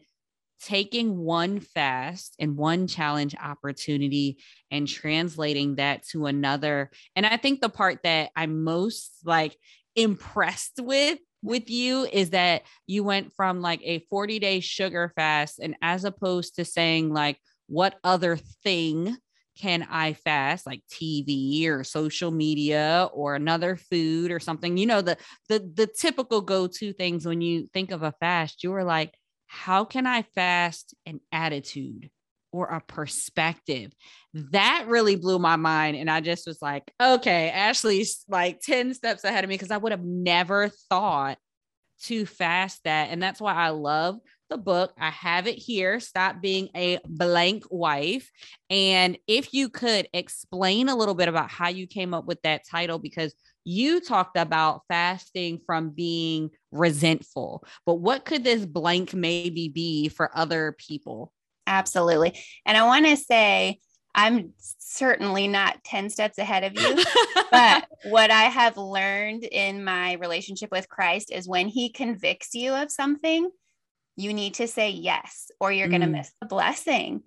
taking 0.64 1.18
one 1.18 1.58
fast 1.58 2.36
and 2.38 2.56
one 2.56 2.86
challenge 2.86 3.34
opportunity 3.34 4.38
and 4.70 4.86
translating 4.86 5.74
that 5.74 6.06
to 6.06 6.26
another. 6.26 6.90
And 7.16 7.26
i 7.26 7.36
think 7.36 7.60
the 7.60 7.68
part 7.68 7.98
that 8.04 8.30
i'm 8.36 8.62
most 8.62 9.10
like 9.24 9.56
impressed 9.96 10.80
with 10.80 11.18
with 11.42 11.68
you 11.68 12.06
is 12.12 12.30
that 12.30 12.62
you 12.86 13.02
went 13.02 13.32
from 13.34 13.60
like 13.60 13.80
a 13.82 13.98
40 14.10 14.38
day 14.38 14.60
sugar 14.60 15.12
fast 15.16 15.58
and 15.58 15.74
as 15.82 16.04
opposed 16.04 16.56
to 16.56 16.64
saying 16.64 17.12
like 17.12 17.38
what 17.66 17.98
other 18.04 18.36
thing 18.62 19.16
can 19.58 19.86
I 19.90 20.14
fast 20.14 20.66
like 20.66 20.82
TV 20.90 21.68
or 21.68 21.84
social 21.84 22.30
media 22.30 23.08
or 23.12 23.34
another 23.34 23.76
food 23.76 24.30
or 24.32 24.40
something? 24.40 24.76
You 24.76 24.86
know 24.86 25.02
the 25.02 25.16
the 25.48 25.70
the 25.74 25.86
typical 25.86 26.40
go-to 26.40 26.92
things 26.92 27.26
when 27.26 27.40
you 27.40 27.66
think 27.74 27.90
of 27.90 28.02
a 28.02 28.12
fast 28.12 28.62
you 28.62 28.70
were 28.70 28.84
like 28.84 29.14
how 29.46 29.84
can 29.84 30.06
I 30.06 30.22
fast 30.22 30.94
an 31.04 31.20
attitude 31.30 32.10
or 32.52 32.66
a 32.66 32.80
perspective. 32.80 33.92
That 34.34 34.84
really 34.86 35.16
blew 35.16 35.38
my 35.38 35.56
mind. 35.56 35.96
And 35.96 36.10
I 36.10 36.20
just 36.20 36.46
was 36.46 36.60
like, 36.62 36.92
okay, 37.02 37.50
Ashley's 37.50 38.24
like 38.28 38.60
10 38.60 38.94
steps 38.94 39.24
ahead 39.24 39.42
of 39.42 39.50
me 39.50 39.54
because 39.54 39.70
I 39.70 39.78
would 39.78 39.92
have 39.92 40.04
never 40.04 40.68
thought 40.90 41.38
to 42.04 42.26
fast 42.26 42.80
that. 42.84 43.10
And 43.10 43.22
that's 43.22 43.40
why 43.40 43.54
I 43.54 43.70
love 43.70 44.18
the 44.50 44.58
book. 44.58 44.92
I 44.98 45.10
have 45.10 45.46
it 45.46 45.56
here. 45.56 45.98
Stop 46.00 46.42
being 46.42 46.68
a 46.76 46.98
blank 47.06 47.64
wife. 47.70 48.30
And 48.68 49.16
if 49.26 49.54
you 49.54 49.68
could 49.68 50.08
explain 50.12 50.88
a 50.88 50.96
little 50.96 51.14
bit 51.14 51.28
about 51.28 51.50
how 51.50 51.68
you 51.68 51.86
came 51.86 52.12
up 52.12 52.26
with 52.26 52.42
that 52.42 52.66
title, 52.68 52.98
because 52.98 53.34
you 53.64 54.00
talked 54.00 54.36
about 54.36 54.82
fasting 54.88 55.60
from 55.64 55.90
being 55.90 56.50
resentful, 56.72 57.64
but 57.86 57.94
what 57.94 58.24
could 58.24 58.42
this 58.44 58.66
blank 58.66 59.14
maybe 59.14 59.68
be 59.68 60.08
for 60.08 60.36
other 60.36 60.76
people? 60.78 61.32
Absolutely. 61.72 62.38
And 62.66 62.76
I 62.76 62.84
want 62.84 63.06
to 63.06 63.16
say, 63.16 63.78
I'm 64.14 64.52
certainly 64.58 65.48
not 65.48 65.82
10 65.84 66.10
steps 66.10 66.36
ahead 66.36 66.64
of 66.64 66.74
you. 66.78 67.02
but 67.50 67.88
what 68.04 68.30
I 68.30 68.42
have 68.42 68.76
learned 68.76 69.44
in 69.44 69.84
my 69.84 70.14
relationship 70.14 70.70
with 70.70 70.88
Christ 70.88 71.32
is 71.32 71.48
when 71.48 71.68
he 71.68 71.88
convicts 71.88 72.54
you 72.54 72.74
of 72.74 72.92
something, 72.92 73.50
you 74.16 74.34
need 74.34 74.54
to 74.54 74.68
say 74.68 74.90
yes, 74.90 75.50
or 75.60 75.72
you're 75.72 75.86
mm. 75.86 75.92
going 75.92 76.02
to 76.02 76.08
miss 76.08 76.30
the 76.40 76.46
blessing. 76.46 77.22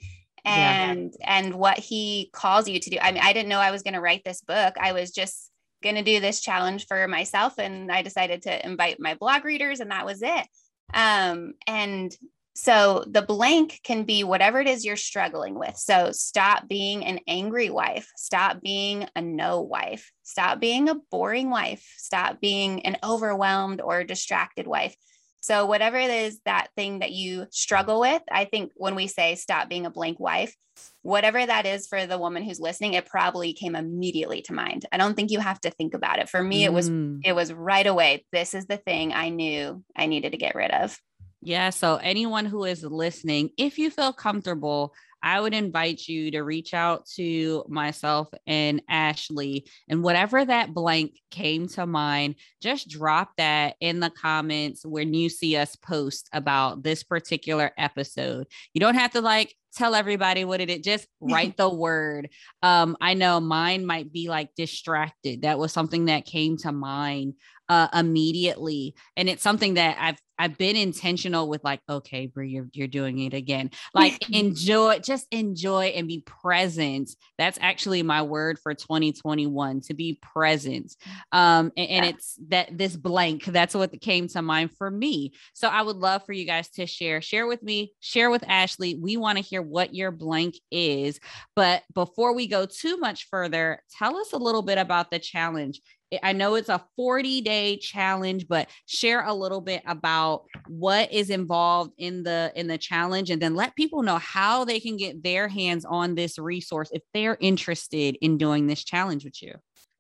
And 0.48 1.16
yeah. 1.20 1.38
and 1.40 1.56
what 1.56 1.80
he 1.80 2.30
calls 2.32 2.70
you 2.70 2.80
to 2.80 2.90
do. 2.92 2.98
I 3.02 3.12
mean, 3.12 3.24
I 3.24 3.34
didn't 3.34 3.50
know 3.50 3.58
I 3.58 3.72
was 3.72 3.82
going 3.82 3.96
to 3.96 4.00
write 4.00 4.24
this 4.24 4.42
book. 4.42 4.76
I 4.80 4.92
was 4.92 5.10
just 5.10 5.50
going 5.82 5.96
to 5.96 6.04
do 6.04 6.20
this 6.20 6.40
challenge 6.40 6.86
for 6.86 7.08
myself 7.08 7.58
and 7.58 7.92
I 7.92 8.04
decided 8.04 8.44
to 8.44 8.64
invite 8.64 9.00
my 9.00 9.16
blog 9.16 9.44
readers 9.44 9.80
and 9.80 9.90
that 9.90 10.06
was 10.06 10.22
it. 10.22 10.48
Um, 10.94 11.54
and 11.66 12.16
so 12.56 13.04
the 13.06 13.22
blank 13.22 13.82
can 13.84 14.04
be 14.04 14.24
whatever 14.24 14.62
it 14.62 14.68
is 14.68 14.86
you're 14.86 14.96
struggling 14.96 15.60
with. 15.60 15.76
So 15.76 16.12
stop 16.14 16.70
being 16.70 17.06
an 17.06 17.20
angry 17.28 17.70
wife, 17.70 18.10
stop 18.16 18.62
being 18.62 19.08
a 19.14 19.22
no 19.22 19.62
wife, 19.62 20.10
stop 20.24 20.62
being 20.62 20.88
a 20.88 20.96
boring 21.12 21.50
wife, 21.50 21.86
stop 21.98 22.40
being 22.40 22.86
an 22.86 22.96
overwhelmed 23.04 23.82
or 23.82 24.06
distracted 24.06 24.68
wife. 24.68 24.96
So 25.42 25.66
whatever 25.66 25.98
it 25.98 26.10
is 26.10 26.40
that 26.46 26.70
thing 26.78 27.00
that 27.00 27.12
you 27.12 27.46
struggle 27.52 28.00
with, 28.00 28.24
I 28.32 28.46
think 28.46 28.72
when 28.76 28.96
we 28.96 29.08
say 29.08 29.36
stop 29.36 29.68
being 29.68 29.86
a 29.86 29.92
blank 29.92 30.18
wife, 30.18 30.56
whatever 31.02 31.46
that 31.46 31.66
is 31.66 31.88
for 31.88 32.08
the 32.08 32.18
woman 32.18 32.42
who's 32.42 32.60
listening, 32.60 32.94
it 32.94 33.06
probably 33.06 33.52
came 33.52 33.76
immediately 33.76 34.42
to 34.44 34.54
mind. 34.54 34.86
I 34.94 34.98
don't 34.98 35.14
think 35.14 35.30
you 35.30 35.40
have 35.40 35.60
to 35.62 35.72
think 35.72 35.94
about 35.94 36.20
it. 36.20 36.30
For 36.30 36.42
me, 36.42 36.64
it 36.64 36.74
was 36.74 36.90
mm. 36.90 37.20
it 37.24 37.34
was 37.34 37.54
right 37.54 37.86
away. 37.86 38.26
This 38.32 38.56
is 38.56 38.66
the 38.66 38.78
thing 38.78 39.14
I 39.14 39.30
knew 39.30 39.84
I 39.96 40.06
needed 40.08 40.32
to 40.32 40.38
get 40.38 40.56
rid 40.56 40.72
of. 40.72 40.98
Yeah. 41.46 41.70
So, 41.70 41.98
anyone 41.98 42.46
who 42.46 42.64
is 42.64 42.84
listening, 42.84 43.52
if 43.56 43.78
you 43.78 43.92
feel 43.92 44.12
comfortable, 44.12 44.96
I 45.22 45.40
would 45.40 45.54
invite 45.54 46.08
you 46.08 46.32
to 46.32 46.42
reach 46.42 46.74
out 46.74 47.06
to 47.16 47.64
myself 47.68 48.30
and 48.48 48.82
Ashley. 48.90 49.68
And 49.88 50.04
whatever 50.04 50.44
that 50.44 50.74
blank 50.74 51.20
came 51.30 51.68
to 51.70 51.86
mind, 51.86 52.36
just 52.62 52.90
drop 52.90 53.32
that 53.38 53.76
in 53.80 54.00
the 54.00 54.10
comments 54.10 54.84
when 54.84 55.14
you 55.14 55.30
see 55.30 55.56
us 55.56 55.76
post 55.76 56.30
about 56.34 56.82
this 56.82 57.04
particular 57.04 57.72
episode. 57.78 58.48
You 58.74 58.82
don't 58.82 58.96
have 58.96 59.12
to 59.12 59.22
like 59.22 59.54
tell 59.76 59.94
everybody 59.94 60.46
what 60.46 60.62
it 60.62 60.72
is, 60.72 60.80
just 60.82 61.08
write 61.20 61.58
the 61.58 61.70
word. 61.70 62.30
Um, 62.64 62.98
I 63.02 63.14
know 63.14 63.40
mine 63.40 63.86
might 63.86 64.12
be 64.12 64.30
like 64.30 64.50
distracted. 64.56 65.44
That 65.44 65.60
was 65.60 65.72
something 65.72 66.06
that 66.06 66.26
came 66.26 66.58
to 66.58 66.72
mind 66.72 67.36
uh, 67.70 67.88
immediately. 67.94 68.96
And 69.18 69.30
it's 69.30 69.44
something 69.44 69.76
that 69.76 69.98
I've 70.00 70.20
I've 70.38 70.58
been 70.58 70.76
intentional 70.76 71.48
with 71.48 71.64
like, 71.64 71.82
okay, 71.90 72.28
Bree, 72.28 72.50
you're 72.50 72.68
you're 72.74 72.88
doing 72.88 73.20
it 73.20 73.34
again. 73.34 73.72
Like 73.94 74.30
enjoy, 74.30 75.00
just 75.00 75.26
enjoy 75.32 75.86
and 75.86 76.06
be 76.06 76.20
present. 76.26 77.10
That's 77.38 77.58
actually 77.62 78.04
my 78.04 78.24
word 78.24 78.60
for 78.60 78.74
2021 78.74 79.82
to 79.82 79.94
be 79.94 80.20
present. 80.22 80.94
Um, 81.32 81.72
and, 81.78 81.90
and 81.90 82.06
yeah. 82.06 82.12
it's 82.12 82.38
that 82.50 82.78
this 82.78 82.96
blank, 82.98 83.46
that's 83.46 83.74
what 83.74 84.00
came 84.02 84.28
to 84.30 84.42
mind 84.42 84.72
for 84.78 84.92
me. 84.92 85.34
So 85.54 85.70
I 85.70 85.82
would 85.82 85.96
love 85.96 86.26
for 86.26 86.34
you 86.34 86.46
guys 86.46 86.68
to 86.72 86.86
share, 86.86 87.22
share 87.22 87.48
with 87.48 87.64
me, 87.64 87.94
share 88.02 88.30
with 88.30 88.44
Ashley. 88.48 88.96
We 88.96 89.16
want 89.16 89.38
to 89.38 89.44
hear 89.44 89.62
what 89.62 89.96
your 89.96 90.12
blank 90.12 90.56
is. 90.72 91.20
But 91.56 91.84
before 91.94 92.36
we 92.36 92.48
go 92.48 92.66
too 92.66 92.98
much 92.98 93.28
further, 93.30 93.82
tell 93.98 94.18
us 94.18 94.34
a 94.34 94.38
little 94.38 94.62
bit 94.62 94.78
about 94.78 95.10
the 95.10 95.20
challenge. 95.20 95.82
I 96.22 96.34
know 96.34 96.56
it's 96.56 96.70
a 96.70 96.84
40 96.96 97.42
day 97.42 97.78
challenge, 97.78 98.48
but 98.48 98.70
share 98.86 99.24
a 99.26 99.34
little 99.34 99.62
bit 99.62 99.82
about 99.86 100.44
what 100.68 101.12
is 101.12 101.30
involved 101.30 101.94
in 101.98 102.24
the 102.24 102.52
in 102.56 102.68
the 102.68 102.78
challenge 102.78 103.30
and 103.30 103.42
then 103.42 103.56
let 103.56 103.76
people 103.76 104.04
know 104.04 104.18
how 104.18 104.66
they 104.66 104.80
can 104.80 104.98
get 104.98 105.24
their 105.24 105.48
hands 105.48 105.86
on 105.86 106.16
this 106.16 106.38
resource 106.38 106.90
if 106.92 107.02
they're 107.14 107.38
interested 107.40 108.18
in 108.22 108.38
doing 108.38 108.68
this 108.68 108.84
challenge 108.84 109.26
with 109.26 109.42
you. 109.42 109.54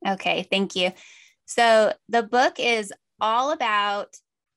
Okay, 0.07 0.47
thank 0.51 0.75
you. 0.75 0.91
So 1.45 1.93
the 2.09 2.23
book 2.23 2.59
is 2.59 2.93
all 3.19 3.51
about 3.51 4.09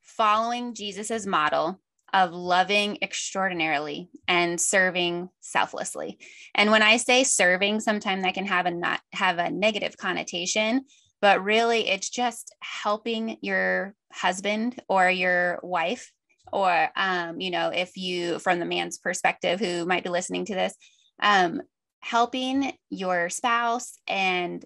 following 0.02 0.74
Jesus's 0.74 1.26
model 1.26 1.80
of 2.12 2.32
loving 2.32 2.98
extraordinarily 3.02 4.08
and 4.26 4.60
serving 4.60 5.28
selflessly. 5.40 6.18
And 6.54 6.70
when 6.70 6.82
I 6.82 6.96
say 6.96 7.24
serving, 7.24 7.80
sometimes 7.80 8.22
that 8.22 8.34
can 8.34 8.46
have 8.46 8.66
a 8.66 8.70
not 8.70 9.00
have 9.12 9.38
a 9.38 9.50
negative 9.50 9.96
connotation, 9.96 10.84
but 11.20 11.42
really 11.42 11.88
it's 11.88 12.08
just 12.08 12.54
helping 12.60 13.38
your 13.40 13.94
husband 14.12 14.80
or 14.88 15.10
your 15.10 15.60
wife 15.62 16.12
or 16.52 16.88
um, 16.96 17.40
you 17.40 17.50
know 17.50 17.68
if 17.68 17.96
you 17.96 18.38
from 18.38 18.58
the 18.58 18.64
man's 18.64 18.98
perspective 18.98 19.60
who 19.60 19.84
might 19.84 20.04
be 20.04 20.10
listening 20.10 20.44
to 20.44 20.54
this 20.54 20.74
um, 21.20 21.60
helping 22.00 22.72
your 22.90 23.28
spouse 23.28 23.98
and 24.06 24.64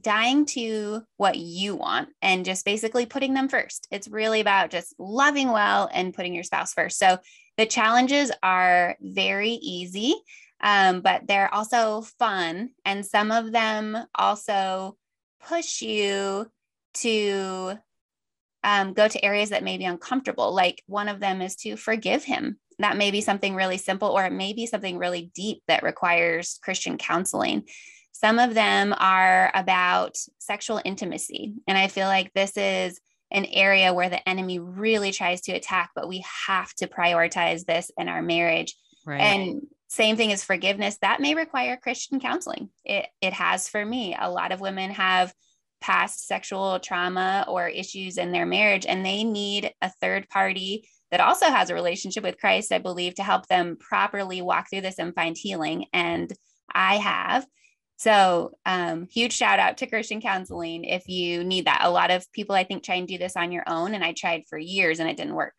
dying 0.00 0.44
to 0.44 1.02
what 1.16 1.38
you 1.38 1.74
want 1.74 2.10
and 2.20 2.44
just 2.44 2.66
basically 2.66 3.06
putting 3.06 3.32
them 3.32 3.48
first. 3.48 3.88
It's 3.90 4.08
really 4.08 4.40
about 4.40 4.70
just 4.70 4.94
loving 4.98 5.50
well 5.50 5.88
and 5.92 6.12
putting 6.12 6.34
your 6.34 6.44
spouse 6.44 6.74
first. 6.74 6.98
So 6.98 7.18
the 7.56 7.64
challenges 7.64 8.30
are 8.42 8.96
very 9.00 9.52
easy 9.52 10.14
um, 10.60 11.00
but 11.00 11.26
they're 11.26 11.52
also 11.52 12.02
fun 12.18 12.70
and 12.84 13.04
some 13.04 13.30
of 13.30 13.52
them 13.52 13.96
also 14.14 14.96
push 15.48 15.82
you 15.82 16.50
to 16.94 17.78
um, 18.64 18.94
go 18.94 19.06
to 19.06 19.24
areas 19.24 19.50
that 19.50 19.62
may 19.62 19.78
be 19.78 19.84
uncomfortable. 19.84 20.54
Like 20.54 20.82
one 20.86 21.08
of 21.08 21.20
them 21.20 21.40
is 21.40 21.56
to 21.56 21.76
forgive 21.76 22.24
him. 22.24 22.58
That 22.78 22.96
may 22.96 23.10
be 23.10 23.20
something 23.20 23.54
really 23.54 23.78
simple, 23.78 24.08
or 24.08 24.24
it 24.24 24.32
may 24.32 24.52
be 24.52 24.66
something 24.66 24.98
really 24.98 25.30
deep 25.34 25.62
that 25.68 25.82
requires 25.82 26.58
Christian 26.62 26.98
counseling. 26.98 27.64
Some 28.12 28.38
of 28.38 28.54
them 28.54 28.94
are 28.98 29.50
about 29.54 30.16
sexual 30.38 30.80
intimacy. 30.84 31.54
And 31.66 31.78
I 31.78 31.88
feel 31.88 32.06
like 32.06 32.32
this 32.32 32.56
is 32.56 33.00
an 33.30 33.44
area 33.46 33.92
where 33.92 34.08
the 34.08 34.26
enemy 34.28 34.58
really 34.58 35.12
tries 35.12 35.42
to 35.42 35.52
attack, 35.52 35.90
but 35.94 36.08
we 36.08 36.24
have 36.46 36.72
to 36.74 36.86
prioritize 36.86 37.64
this 37.64 37.90
in 37.96 38.08
our 38.08 38.22
marriage. 38.22 38.74
Right. 39.04 39.20
And 39.20 39.62
same 39.88 40.16
thing 40.16 40.32
as 40.32 40.44
forgiveness. 40.44 40.98
That 41.00 41.20
may 41.20 41.34
require 41.34 41.76
christian 41.76 42.20
counseling. 42.20 42.70
It, 42.84 43.06
it 43.20 43.32
has 43.32 43.68
for 43.68 43.84
me. 43.84 44.16
A 44.18 44.30
lot 44.30 44.52
of 44.52 44.60
women 44.60 44.90
have 44.90 45.32
past 45.80 46.26
sexual 46.26 46.78
trauma 46.80 47.44
or 47.48 47.68
issues 47.68 48.18
in 48.18 48.32
their 48.32 48.46
marriage 48.46 48.86
and 48.86 49.04
they 49.04 49.24
need 49.24 49.72
a 49.82 49.90
third 50.00 50.28
party 50.28 50.88
that 51.10 51.20
also 51.20 51.46
has 51.46 51.70
a 51.70 51.74
relationship 51.74 52.24
with 52.24 52.40
christ 52.40 52.72
i 52.72 52.78
believe 52.78 53.14
to 53.14 53.22
help 53.22 53.46
them 53.46 53.76
properly 53.78 54.40
walk 54.40 54.68
through 54.70 54.80
this 54.80 54.98
and 54.98 55.14
find 55.14 55.36
healing 55.36 55.84
and 55.92 56.32
i 56.74 56.96
have. 56.96 57.46
So 57.98 58.52
um, 58.66 59.06
huge 59.10 59.32
shout 59.32 59.58
out 59.58 59.78
to 59.78 59.86
christian 59.86 60.20
counseling 60.20 60.84
if 60.84 61.08
you 61.08 61.44
need 61.44 61.66
that. 61.66 61.82
A 61.82 61.90
lot 61.90 62.10
of 62.10 62.30
people 62.32 62.54
i 62.54 62.64
think 62.64 62.82
try 62.82 62.96
and 62.96 63.06
do 63.06 63.18
this 63.18 63.36
on 63.36 63.52
your 63.52 63.64
own 63.66 63.94
and 63.94 64.02
i 64.02 64.12
tried 64.12 64.44
for 64.48 64.58
years 64.58 64.98
and 64.98 65.08
it 65.08 65.16
didn't 65.16 65.34
work. 65.34 65.54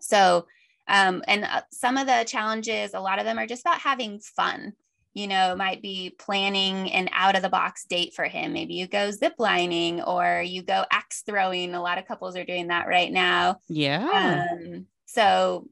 So 0.00 0.46
um, 0.88 1.22
and 1.28 1.44
uh, 1.44 1.62
some 1.70 1.96
of 1.96 2.06
the 2.06 2.24
challenges, 2.26 2.94
a 2.94 3.00
lot 3.00 3.18
of 3.18 3.24
them 3.24 3.38
are 3.38 3.46
just 3.46 3.62
about 3.62 3.80
having 3.80 4.18
fun. 4.18 4.72
You 5.14 5.26
know, 5.26 5.56
might 5.56 5.82
be 5.82 6.14
planning 6.16 6.92
an 6.92 7.08
out 7.12 7.34
of 7.34 7.42
the 7.42 7.48
box 7.48 7.84
date 7.86 8.14
for 8.14 8.24
him. 8.24 8.52
Maybe 8.52 8.74
you 8.74 8.86
go 8.86 9.10
ziplining 9.10 10.06
or 10.06 10.42
you 10.42 10.62
go 10.62 10.84
axe 10.92 11.22
throwing. 11.26 11.74
A 11.74 11.82
lot 11.82 11.98
of 11.98 12.06
couples 12.06 12.36
are 12.36 12.44
doing 12.44 12.68
that 12.68 12.86
right 12.86 13.10
now. 13.10 13.58
Yeah. 13.68 14.46
Um, 14.52 14.86
so, 15.06 15.66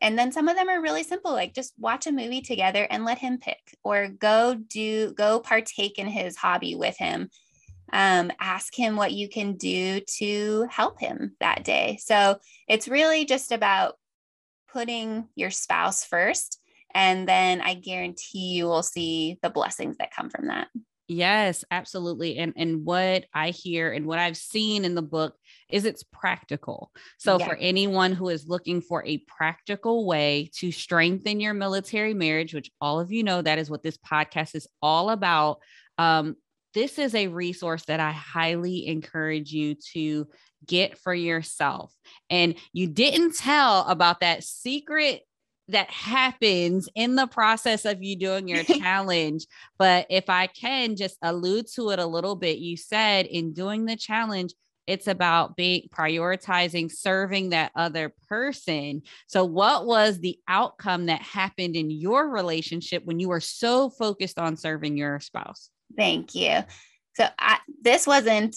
and 0.00 0.18
then 0.18 0.32
some 0.32 0.48
of 0.48 0.56
them 0.56 0.70
are 0.70 0.80
really 0.80 1.02
simple, 1.02 1.32
like 1.32 1.52
just 1.52 1.74
watch 1.78 2.06
a 2.06 2.12
movie 2.12 2.40
together 2.40 2.86
and 2.88 3.04
let 3.04 3.18
him 3.18 3.38
pick, 3.38 3.76
or 3.82 4.08
go 4.08 4.54
do, 4.54 5.12
go 5.12 5.40
partake 5.40 5.98
in 5.98 6.06
his 6.06 6.36
hobby 6.36 6.74
with 6.74 6.96
him. 6.96 7.28
Um, 7.92 8.32
ask 8.40 8.74
him 8.74 8.96
what 8.96 9.12
you 9.12 9.28
can 9.28 9.56
do 9.56 10.00
to 10.18 10.66
help 10.70 11.00
him 11.00 11.36
that 11.40 11.64
day. 11.64 11.98
So 12.00 12.38
it's 12.66 12.88
really 12.88 13.26
just 13.26 13.52
about 13.52 13.98
putting 14.76 15.26
your 15.34 15.50
spouse 15.50 16.04
first. 16.04 16.60
And 16.92 17.26
then 17.26 17.62
I 17.62 17.72
guarantee 17.72 18.56
you 18.56 18.66
will 18.66 18.82
see 18.82 19.38
the 19.40 19.48
blessings 19.48 19.96
that 19.96 20.14
come 20.14 20.28
from 20.28 20.48
that. 20.48 20.68
Yes, 21.08 21.64
absolutely. 21.70 22.36
And 22.36 22.52
and 22.56 22.84
what 22.84 23.24
I 23.32 23.50
hear 23.50 23.92
and 23.92 24.06
what 24.06 24.18
I've 24.18 24.36
seen 24.36 24.84
in 24.84 24.94
the 24.94 25.02
book 25.02 25.34
is 25.70 25.84
it's 25.86 26.02
practical. 26.02 26.90
So 27.16 27.38
yeah. 27.38 27.46
for 27.46 27.56
anyone 27.56 28.12
who 28.12 28.28
is 28.28 28.48
looking 28.48 28.82
for 28.82 29.02
a 29.06 29.18
practical 29.18 30.04
way 30.04 30.50
to 30.56 30.70
strengthen 30.72 31.40
your 31.40 31.54
military 31.54 32.12
marriage, 32.12 32.52
which 32.52 32.70
all 32.80 33.00
of 33.00 33.12
you 33.12 33.22
know 33.22 33.40
that 33.40 33.58
is 33.58 33.70
what 33.70 33.82
this 33.82 33.96
podcast 33.96 34.54
is 34.54 34.66
all 34.82 35.10
about, 35.10 35.60
um, 35.96 36.36
this 36.76 36.98
is 36.98 37.14
a 37.14 37.28
resource 37.28 37.86
that 37.86 38.00
I 38.00 38.12
highly 38.12 38.86
encourage 38.86 39.50
you 39.50 39.76
to 39.94 40.28
get 40.66 40.98
for 40.98 41.14
yourself. 41.14 41.90
And 42.28 42.54
you 42.74 42.86
didn't 42.86 43.34
tell 43.34 43.86
about 43.86 44.20
that 44.20 44.44
secret 44.44 45.22
that 45.68 45.90
happens 45.90 46.86
in 46.94 47.14
the 47.14 47.28
process 47.28 47.86
of 47.86 48.02
you 48.02 48.14
doing 48.14 48.46
your 48.46 48.62
challenge. 48.82 49.46
But 49.78 50.06
if 50.10 50.28
I 50.28 50.48
can 50.48 50.96
just 50.96 51.16
allude 51.22 51.66
to 51.76 51.90
it 51.90 51.98
a 51.98 52.04
little 52.04 52.36
bit, 52.36 52.58
you 52.58 52.76
said 52.76 53.24
in 53.24 53.54
doing 53.54 53.86
the 53.86 53.96
challenge, 53.96 54.52
it's 54.86 55.08
about 55.08 55.56
being 55.56 55.88
prioritizing 55.88 56.92
serving 56.92 57.50
that 57.50 57.72
other 57.74 58.12
person. 58.28 59.00
So, 59.28 59.46
what 59.46 59.86
was 59.86 60.20
the 60.20 60.38
outcome 60.46 61.06
that 61.06 61.22
happened 61.22 61.74
in 61.74 61.90
your 61.90 62.28
relationship 62.28 63.02
when 63.06 63.18
you 63.18 63.28
were 63.28 63.40
so 63.40 63.88
focused 63.88 64.38
on 64.38 64.58
serving 64.58 64.98
your 64.98 65.18
spouse? 65.20 65.70
Thank 65.96 66.34
you. 66.34 66.60
So, 67.14 67.26
I, 67.38 67.58
this 67.82 68.06
wasn't 68.06 68.56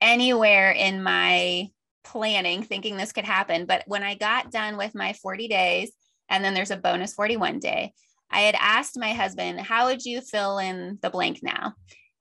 anywhere 0.00 0.70
in 0.70 1.02
my 1.02 1.68
planning 2.04 2.62
thinking 2.62 2.96
this 2.96 3.12
could 3.12 3.24
happen. 3.24 3.66
But 3.66 3.84
when 3.86 4.02
I 4.02 4.14
got 4.14 4.50
done 4.50 4.76
with 4.76 4.94
my 4.94 5.14
40 5.14 5.48
days, 5.48 5.90
and 6.28 6.44
then 6.44 6.54
there's 6.54 6.70
a 6.70 6.76
bonus 6.76 7.14
41 7.14 7.58
day, 7.58 7.92
I 8.30 8.40
had 8.40 8.56
asked 8.58 8.98
my 8.98 9.12
husband, 9.12 9.60
How 9.60 9.86
would 9.86 10.04
you 10.04 10.20
fill 10.20 10.58
in 10.58 10.98
the 11.02 11.10
blank 11.10 11.40
now? 11.42 11.74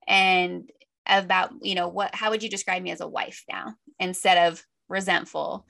And 0.08 0.70
about, 1.08 1.52
you 1.62 1.76
know, 1.76 1.88
what, 1.88 2.16
how 2.16 2.30
would 2.30 2.44
you 2.44 2.50
describe 2.50 2.82
me 2.82 2.92
as 2.92 3.02
a 3.02 3.08
wife 3.08 3.44
now 3.50 3.76
instead 4.00 4.52
of 4.52 4.64
resentful? 4.90 5.66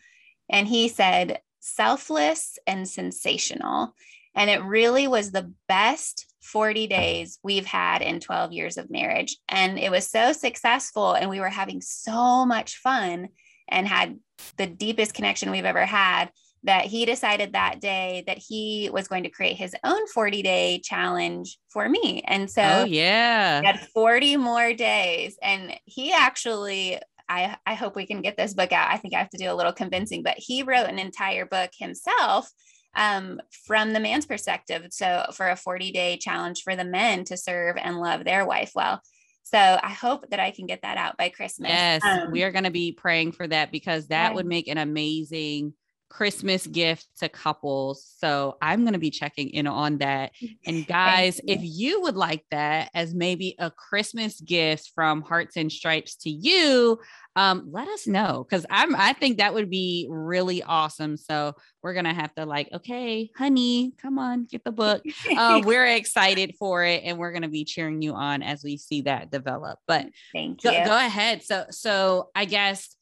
And 0.49 0.67
he 0.67 0.89
said, 0.89 1.39
selfless 1.63 2.59
and 2.67 2.87
sensational. 2.87 3.95
And 4.35 4.49
it 4.49 4.63
really 4.63 5.07
was 5.07 5.31
the 5.31 5.53
best 5.67 6.32
40 6.43 6.87
days 6.87 7.39
we've 7.43 7.65
had 7.65 8.01
in 8.01 8.19
12 8.19 8.51
years 8.51 8.77
of 8.77 8.89
marriage. 8.89 9.37
And 9.49 9.79
it 9.79 9.91
was 9.91 10.09
so 10.09 10.33
successful. 10.33 11.13
And 11.13 11.29
we 11.29 11.39
were 11.39 11.49
having 11.49 11.81
so 11.81 12.45
much 12.45 12.77
fun 12.77 13.29
and 13.69 13.87
had 13.87 14.19
the 14.57 14.67
deepest 14.67 15.13
connection 15.13 15.51
we've 15.51 15.65
ever 15.65 15.85
had 15.85 16.31
that 16.63 16.85
he 16.85 17.05
decided 17.05 17.53
that 17.53 17.81
day 17.81 18.23
that 18.27 18.37
he 18.37 18.89
was 18.91 19.07
going 19.07 19.23
to 19.23 19.29
create 19.29 19.57
his 19.57 19.75
own 19.83 20.07
40 20.07 20.41
day 20.41 20.79
challenge 20.83 21.57
for 21.69 21.87
me. 21.87 22.21
And 22.25 22.43
oh, 22.43 22.47
so, 22.47 22.61
oh, 22.61 22.83
yeah, 22.85 23.61
had 23.63 23.87
40 23.93 24.37
more 24.37 24.73
days. 24.73 25.37
And 25.41 25.73
he 25.85 26.13
actually, 26.13 26.99
I, 27.27 27.57
I 27.65 27.73
hope 27.73 27.95
we 27.95 28.05
can 28.05 28.21
get 28.21 28.37
this 28.37 28.53
book 28.53 28.71
out. 28.71 28.91
I 28.91 28.97
think 28.97 29.13
I 29.13 29.19
have 29.19 29.29
to 29.31 29.37
do 29.37 29.51
a 29.51 29.55
little 29.55 29.73
convincing, 29.73 30.23
but 30.23 30.35
he 30.37 30.63
wrote 30.63 30.87
an 30.87 30.99
entire 30.99 31.45
book 31.45 31.71
himself 31.77 32.49
um, 32.95 33.41
from 33.65 33.93
the 33.93 33.99
man's 33.99 34.25
perspective. 34.25 34.87
So, 34.91 35.25
for 35.33 35.49
a 35.49 35.55
40 35.55 35.91
day 35.91 36.17
challenge 36.17 36.63
for 36.63 36.75
the 36.75 36.85
men 36.85 37.23
to 37.25 37.37
serve 37.37 37.77
and 37.77 37.99
love 37.99 38.23
their 38.23 38.45
wife 38.45 38.71
well. 38.75 39.01
So, 39.43 39.57
I 39.57 39.89
hope 39.89 40.29
that 40.29 40.39
I 40.39 40.51
can 40.51 40.65
get 40.65 40.81
that 40.83 40.97
out 40.97 41.17
by 41.17 41.29
Christmas. 41.29 41.69
Yes, 41.69 42.03
um, 42.05 42.31
we 42.31 42.43
are 42.43 42.51
going 42.51 42.63
to 42.65 42.71
be 42.71 42.91
praying 42.91 43.33
for 43.33 43.47
that 43.47 43.71
because 43.71 44.07
that 44.07 44.33
would 44.35 44.45
make 44.45 44.67
an 44.67 44.77
amazing 44.77 45.73
Christmas 46.13 46.67
gift 46.67 47.07
to 47.17 47.27
couples. 47.27 48.07
So 48.19 48.55
I'm 48.61 48.81
going 48.81 48.93
to 48.93 48.99
be 48.99 49.09
checking 49.09 49.49
in 49.49 49.65
on 49.65 49.97
that. 49.97 50.31
And 50.63 50.85
guys, 50.87 51.41
if 51.47 51.59
you 51.63 52.01
would 52.01 52.15
like 52.15 52.45
that 52.51 52.91
as 52.93 53.15
maybe 53.15 53.55
a 53.57 53.71
Christmas 53.71 54.39
gift 54.39 54.91
from 54.93 55.23
Hearts 55.23 55.57
and 55.57 55.71
Stripes 55.71 56.15
to 56.17 56.29
you, 56.29 56.99
um, 57.35 57.69
let 57.71 57.87
us 57.87 58.05
know 58.05 58.45
because 58.47 58.63
I'm 58.69 58.95
I 58.95 59.13
think 59.13 59.39
that 59.39 59.55
would 59.55 59.71
be 59.71 60.05
really 60.07 60.61
awesome. 60.61 61.17
So 61.17 61.55
we're 61.81 61.95
gonna 61.95 62.13
have 62.13 62.33
to 62.35 62.45
like, 62.45 62.69
okay, 62.71 63.31
honey, 63.35 63.93
come 63.99 64.19
on, 64.19 64.45
get 64.45 64.63
the 64.63 64.71
book. 64.71 65.03
Uh, 65.35 65.61
we're 65.65 65.85
excited 65.85 66.53
for 66.59 66.83
it, 66.83 67.01
and 67.03 67.17
we're 67.17 67.31
gonna 67.31 67.47
be 67.47 67.65
cheering 67.65 68.03
you 68.03 68.13
on 68.13 68.43
as 68.43 68.63
we 68.63 68.77
see 68.77 69.01
that 69.01 69.31
develop. 69.31 69.79
But 69.87 70.07
thank 70.31 70.61
go, 70.61 70.69
you. 70.69 70.85
Go 70.85 70.95
ahead. 70.95 71.41
So 71.41 71.65
so 71.71 72.29
I 72.35 72.45
guess 72.45 72.95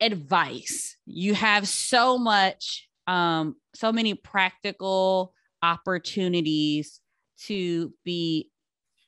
advice. 0.00 0.96
You 1.06 1.34
have 1.34 1.66
so 1.68 2.18
much, 2.18 2.88
um, 3.06 3.56
so 3.74 3.92
many 3.92 4.14
practical 4.14 5.32
opportunities 5.62 7.00
to 7.44 7.92
be 8.04 8.50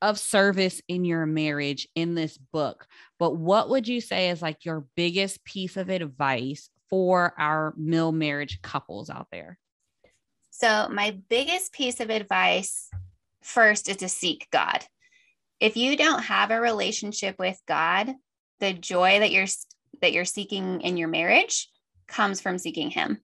of 0.00 0.18
service 0.18 0.80
in 0.88 1.04
your 1.04 1.26
marriage 1.26 1.88
in 1.94 2.14
this 2.14 2.38
book. 2.38 2.86
But 3.18 3.36
what 3.36 3.68
would 3.70 3.88
you 3.88 4.00
say 4.00 4.30
is 4.30 4.40
like 4.40 4.64
your 4.64 4.86
biggest 4.96 5.44
piece 5.44 5.76
of 5.76 5.88
advice 5.88 6.70
for 6.88 7.34
our 7.38 7.74
mil 7.76 8.12
marriage 8.12 8.62
couples 8.62 9.10
out 9.10 9.26
there? 9.32 9.58
So, 10.50 10.88
my 10.88 11.16
biggest 11.28 11.72
piece 11.72 12.00
of 12.00 12.10
advice 12.10 12.90
first 13.42 13.88
is 13.88 13.98
to 13.98 14.08
seek 14.08 14.48
God. 14.50 14.84
If 15.60 15.76
you 15.76 15.96
don't 15.96 16.22
have 16.22 16.50
a 16.50 16.60
relationship 16.60 17.36
with 17.38 17.60
God, 17.66 18.14
the 18.60 18.72
joy 18.72 19.20
that 19.20 19.30
you're 19.30 19.46
that 20.00 20.12
you're 20.12 20.24
seeking 20.24 20.80
in 20.80 20.96
your 20.96 21.08
marriage 21.08 21.68
comes 22.08 22.40
from 22.40 22.58
seeking 22.58 22.90
him. 22.90 23.20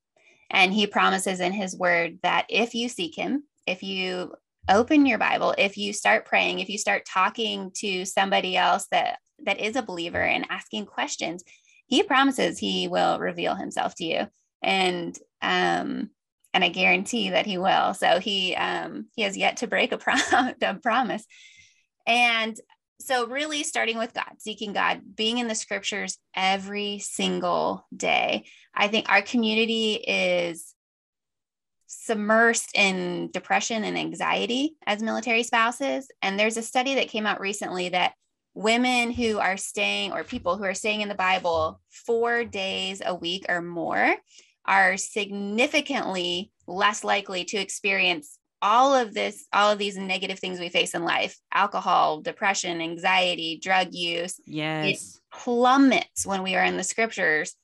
And 0.51 0.73
he 0.73 0.87
promises 0.87 1.41
in 1.41 1.53
his 1.53 1.77
word 1.77 2.19
that 2.23 2.47
if 2.49 2.75
you 2.75 2.89
seek 2.89 3.17
him, 3.17 3.45
if 3.67 3.83
you 3.83 4.35
open 4.69 5.07
your 5.07 5.19
Bible, 5.19 5.55
if 5.59 5.77
you 5.77 5.93
start 5.93 6.27
praying, 6.27 6.61
if 6.61 6.69
you 6.69 6.79
start 6.79 7.05
talking 7.07 7.71
to 7.77 8.05
somebody 8.05 8.57
else 8.57 8.87
that 8.91 9.19
that 9.45 9.61
is 9.61 9.77
a 9.77 9.83
believer 9.83 10.23
and 10.23 10.47
asking 10.49 10.87
questions, 10.87 11.43
he 11.87 12.03
promises 12.03 12.59
he 12.59 12.89
will 12.89 13.19
reveal 13.19 13.55
himself 13.55 13.95
to 13.97 14.05
you. 14.05 14.27
And 14.63 15.19
um 15.43 16.11
and 16.53 16.63
I 16.63 16.69
guarantee 16.69 17.31
that 17.31 17.47
he 17.47 17.59
will. 17.59 17.95
So 17.95 18.21
he 18.21 18.55
um 18.55 19.07
he 19.17 19.23
has 19.23 19.37
yet 19.37 19.59
to 19.59 19.67
break 19.67 19.93
a, 19.93 19.99
prom- 19.99 20.55
a 20.63 20.75
promise. 20.75 21.25
And 22.07 22.57
so 23.05 23.27
really 23.27 23.63
starting 23.63 23.99
with 23.99 24.15
god 24.15 24.33
seeking 24.39 24.73
god 24.73 25.01
being 25.15 25.39
in 25.39 25.49
the 25.49 25.55
scriptures 25.55 26.19
every 26.35 26.99
single 26.99 27.87
day. 27.95 28.45
I 28.75 28.89
think 28.89 29.09
our 29.09 29.23
community 29.23 29.95
is 29.95 30.75
submersed 31.89 32.75
in 32.75 33.31
depression 33.33 33.85
and 33.85 33.97
anxiety 33.97 34.77
as 34.87 35.03
military 35.03 35.43
spouses. 35.43 36.09
And 36.23 36.39
there's 36.39 36.57
a 36.57 36.63
study 36.63 36.97
that 36.97 37.09
came 37.09 37.27
out 37.27 37.41
recently 37.41 37.91
that 37.91 38.15
women 38.55 39.11
who 39.11 39.39
are 39.39 39.57
staying 39.57 40.13
or 40.13 40.25
people 40.25 40.57
who 40.57 40.65
are 40.65 40.75
staying 40.75 41.01
in 41.01 41.09
the 41.09 41.15
bible 41.15 41.81
four 41.91 42.45
days 42.45 43.03
a 43.05 43.15
week 43.15 43.47
or 43.49 43.61
more 43.61 44.15
are 44.65 44.97
significantly 44.97 46.53
less 46.67 47.05
likely 47.05 47.45
to 47.45 47.59
experience 47.59 48.39
all 48.65 48.95
of 48.95 49.13
this, 49.13 49.47
all 49.53 49.71
of 49.71 49.79
these 49.79 49.99
negative 49.99 50.39
things 50.39 50.59
we 50.59 50.71
face 50.71 50.95
in 50.95 51.05
life 51.05 51.39
alcohol, 51.53 52.23
depression, 52.23 52.81
anxiety, 52.81 53.61
drug 53.63 53.89
use 53.93 54.41
yes. 54.47 55.21
plummets 55.31 56.27
when 56.27 56.43
we 56.43 56.57
are 56.57 56.65
in 56.65 56.79
the 56.79 56.83
scriptures 56.83 57.55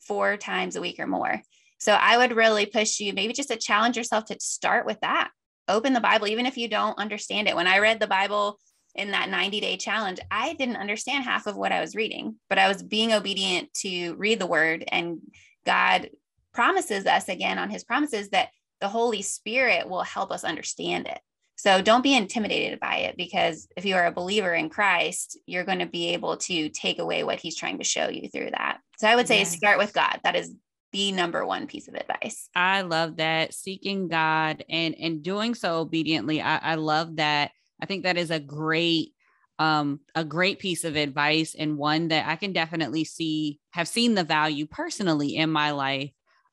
four 0.00 0.36
times 0.36 0.76
a 0.76 0.80
week 0.80 1.00
or 1.00 1.06
more. 1.06 1.40
So 1.78 1.94
I 1.94 2.18
would 2.18 2.36
really 2.36 2.66
push 2.66 3.00
you 3.00 3.14
maybe 3.14 3.32
just 3.32 3.48
to 3.48 3.56
challenge 3.56 3.96
yourself 3.96 4.26
to 4.26 4.36
start 4.38 4.84
with 4.84 5.00
that. 5.00 5.30
Open 5.66 5.94
the 5.94 6.00
Bible, 6.00 6.28
even 6.28 6.44
if 6.44 6.58
you 6.58 6.68
don't 6.68 6.98
understand 6.98 7.48
it. 7.48 7.56
When 7.56 7.66
I 7.66 7.78
read 7.78 7.98
the 7.98 8.06
Bible 8.06 8.58
in 8.94 9.12
that 9.12 9.30
90 9.30 9.60
day 9.60 9.78
challenge, 9.78 10.20
I 10.30 10.52
didn't 10.52 10.76
understand 10.76 11.24
half 11.24 11.46
of 11.46 11.56
what 11.56 11.72
I 11.72 11.80
was 11.80 11.96
reading, 11.96 12.34
but 12.50 12.58
I 12.58 12.68
was 12.68 12.82
being 12.82 13.14
obedient 13.14 13.72
to 13.78 14.14
read 14.16 14.38
the 14.38 14.46
word. 14.46 14.84
And 14.88 15.20
God 15.64 16.10
promises 16.52 17.06
us 17.06 17.30
again 17.30 17.58
on 17.58 17.70
his 17.70 17.82
promises 17.82 18.28
that 18.30 18.50
the 18.80 18.88
Holy 18.88 19.22
Spirit 19.22 19.88
will 19.88 20.02
help 20.02 20.30
us 20.30 20.44
understand 20.44 21.06
it. 21.06 21.20
So 21.56 21.82
don't 21.82 22.02
be 22.02 22.16
intimidated 22.16 22.80
by 22.80 22.96
it 22.96 23.18
because 23.18 23.68
if 23.76 23.84
you 23.84 23.94
are 23.94 24.06
a 24.06 24.12
believer 24.12 24.54
in 24.54 24.70
Christ, 24.70 25.38
you're 25.44 25.64
going 25.64 25.80
to 25.80 25.86
be 25.86 26.08
able 26.14 26.38
to 26.38 26.70
take 26.70 26.98
away 26.98 27.22
what 27.22 27.38
he's 27.38 27.56
trying 27.56 27.78
to 27.78 27.84
show 27.84 28.08
you 28.08 28.30
through 28.30 28.52
that. 28.52 28.78
So 28.98 29.06
I 29.06 29.14
would 29.14 29.28
say 29.28 29.40
yes. 29.40 29.56
start 29.56 29.78
with 29.78 29.92
God. 29.92 30.20
That 30.24 30.36
is 30.36 30.54
the 30.92 31.12
number 31.12 31.44
one 31.44 31.66
piece 31.66 31.86
of 31.86 31.94
advice. 31.94 32.48
I 32.54 32.80
love 32.82 33.16
that 33.16 33.52
seeking 33.52 34.08
God 34.08 34.64
and 34.70 34.94
and 34.98 35.22
doing 35.22 35.54
so 35.54 35.76
obediently. 35.80 36.40
I, 36.40 36.56
I 36.56 36.74
love 36.76 37.16
that. 37.16 37.50
I 37.80 37.86
think 37.86 38.04
that 38.04 38.16
is 38.16 38.30
a 38.30 38.40
great 38.40 39.12
um, 39.58 40.00
a 40.14 40.24
great 40.24 40.58
piece 40.58 40.84
of 40.84 40.96
advice 40.96 41.54
and 41.54 41.76
one 41.76 42.08
that 42.08 42.26
I 42.26 42.36
can 42.36 42.54
definitely 42.54 43.04
see 43.04 43.60
have 43.72 43.86
seen 43.86 44.14
the 44.14 44.24
value 44.24 44.66
personally 44.66 45.36
in 45.36 45.50
my 45.50 45.72
life 45.72 46.10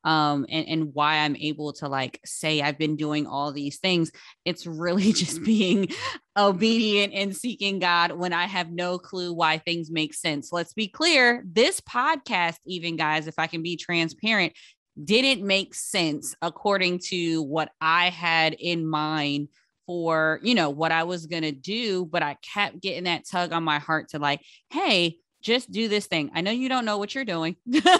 um, 0.07 0.45
and, 0.47 0.65
and 0.69 0.93
why 0.93 1.17
I'm 1.17 1.35
able 1.35 1.73
to 1.73 1.89
like 1.89 2.21
say 2.25 2.61
I've 2.61 2.77
been 2.77 2.95
doing 2.95 3.27
all 3.27 3.51
these 3.51 3.77
things. 3.77 4.09
It's 4.45 4.65
really 4.65 5.11
just 5.13 5.43
being 5.43 5.89
obedient 6.37 7.13
and 7.13 7.35
seeking 7.35 7.79
God 7.79 8.13
when 8.13 8.31
I 8.31 8.45
have 8.45 8.71
no 8.71 8.99
clue 8.99 9.33
why 9.33 9.57
things 9.57 9.91
make 9.91 10.13
sense. 10.13 10.53
Let's 10.53 10.71
be 10.71 10.87
clear 10.87 11.43
this 11.45 11.81
podcast, 11.81 12.55
even 12.65 12.95
guys, 12.95 13.27
if 13.27 13.35
I 13.37 13.47
can 13.47 13.61
be 13.61 13.75
transparent, 13.75 14.53
didn't 15.03 15.45
make 15.45 15.75
sense 15.75 16.33
according 16.41 16.99
to 17.09 17.43
what 17.43 17.69
I 17.81 18.09
had 18.09 18.53
in 18.53 18.87
mind 18.87 19.49
for 19.85 20.39
you 20.41 20.55
know 20.55 20.69
what 20.69 20.91
I 20.91 21.03
was 21.03 21.27
going 21.27 21.43
to 21.43 21.51
do 21.53 22.03
but 22.03 22.21
I 22.21 22.35
kept 22.41 22.81
getting 22.81 23.05
that 23.05 23.23
tug 23.25 23.53
on 23.53 23.63
my 23.63 23.79
heart 23.79 24.09
to 24.09 24.19
like 24.19 24.41
hey 24.69 25.17
just 25.47 25.71
do 25.71 25.87
this 25.87 26.07
thing. 26.07 26.29
I 26.35 26.41
know 26.41 26.51
you 26.51 26.67
don't 26.67 26.83
know 26.83 26.97
what 26.97 27.15
you're 27.15 27.23
doing. 27.23 27.55
yeah. 27.65 27.97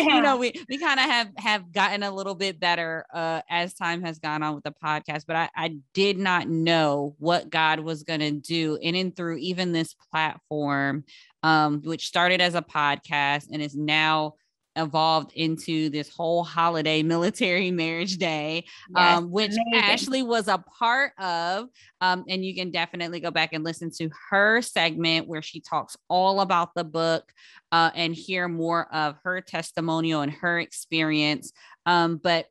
You 0.00 0.20
know, 0.20 0.36
we 0.36 0.52
we 0.68 0.78
kind 0.78 0.98
of 0.98 1.06
have 1.06 1.28
have 1.36 1.72
gotten 1.72 2.02
a 2.02 2.10
little 2.10 2.34
bit 2.34 2.58
better 2.58 3.06
uh, 3.14 3.40
as 3.48 3.72
time 3.72 4.02
has 4.02 4.18
gone 4.18 4.42
on 4.42 4.56
with 4.56 4.64
the 4.64 4.72
podcast, 4.72 5.24
but 5.24 5.36
I, 5.36 5.48
I 5.54 5.76
did 5.94 6.18
not 6.18 6.48
know 6.48 7.14
what 7.18 7.50
God 7.50 7.80
was 7.80 8.02
going 8.02 8.20
to 8.20 8.32
do 8.32 8.78
in 8.82 8.96
and 8.96 9.14
through 9.14 9.36
even 9.36 9.70
this 9.70 9.94
platform, 10.10 11.04
um, 11.44 11.82
which 11.82 12.08
started 12.08 12.40
as 12.40 12.56
a 12.56 12.62
podcast 12.62 13.46
and 13.52 13.62
is 13.62 13.76
now 13.76 14.34
evolved 14.78 15.32
into 15.34 15.90
this 15.90 16.08
whole 16.08 16.42
holiday 16.42 17.02
military 17.14 17.70
marriage 17.70 18.16
day 18.16 18.64
yes, 18.94 19.18
um, 19.18 19.30
which 19.30 19.50
amazing. 19.50 19.74
ashley 19.74 20.22
was 20.22 20.48
a 20.48 20.58
part 20.78 21.12
of 21.18 21.68
um, 22.00 22.24
and 22.28 22.44
you 22.44 22.54
can 22.54 22.70
definitely 22.70 23.20
go 23.20 23.30
back 23.30 23.52
and 23.52 23.64
listen 23.64 23.90
to 23.90 24.08
her 24.30 24.62
segment 24.62 25.26
where 25.26 25.42
she 25.42 25.60
talks 25.60 25.96
all 26.08 26.40
about 26.40 26.74
the 26.74 26.84
book 26.84 27.30
uh, 27.72 27.90
and 27.94 28.14
hear 28.14 28.48
more 28.48 28.92
of 28.94 29.16
her 29.24 29.40
testimonial 29.40 30.22
and 30.22 30.32
her 30.32 30.58
experience 30.58 31.52
um, 31.86 32.16
but 32.16 32.46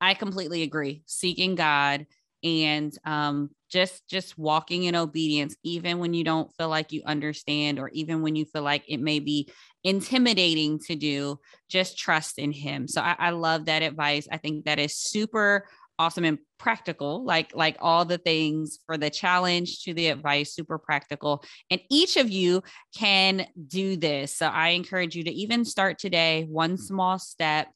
i 0.00 0.14
completely 0.14 0.62
agree 0.62 1.02
seeking 1.06 1.54
god 1.54 2.06
and 2.44 2.96
um, 3.04 3.50
just 3.72 4.06
just 4.06 4.38
walking 4.38 4.84
in 4.84 4.94
obedience 4.94 5.56
even 5.64 5.98
when 5.98 6.12
you 6.12 6.22
don't 6.22 6.52
feel 6.56 6.68
like 6.68 6.92
you 6.92 7.02
understand 7.06 7.78
or 7.78 7.88
even 7.88 8.20
when 8.20 8.36
you 8.36 8.44
feel 8.44 8.62
like 8.62 8.84
it 8.86 9.00
may 9.00 9.18
be 9.18 9.48
intimidating 9.82 10.78
to 10.78 10.94
do 10.94 11.40
just 11.68 11.98
trust 11.98 12.38
in 12.38 12.52
him. 12.52 12.86
So 12.86 13.00
I, 13.00 13.16
I 13.18 13.30
love 13.30 13.64
that 13.64 13.82
advice. 13.82 14.28
I 14.30 14.36
think 14.36 14.66
that 14.66 14.78
is 14.78 14.96
super 14.96 15.66
awesome 15.98 16.24
and 16.24 16.38
practical 16.58 17.24
like 17.24 17.54
like 17.54 17.76
all 17.80 18.04
the 18.04 18.18
things 18.18 18.78
for 18.86 18.96
the 18.96 19.10
challenge 19.10 19.82
to 19.82 19.94
the 19.94 20.08
advice 20.08 20.54
super 20.54 20.78
practical. 20.78 21.42
And 21.70 21.80
each 21.90 22.16
of 22.16 22.30
you 22.30 22.62
can 22.96 23.46
do 23.66 23.96
this. 23.96 24.36
So 24.36 24.46
i 24.46 24.68
encourage 24.68 25.16
you 25.16 25.24
to 25.24 25.32
even 25.32 25.64
start 25.64 25.98
today 25.98 26.46
one 26.48 26.76
small 26.76 27.18
step 27.18 27.68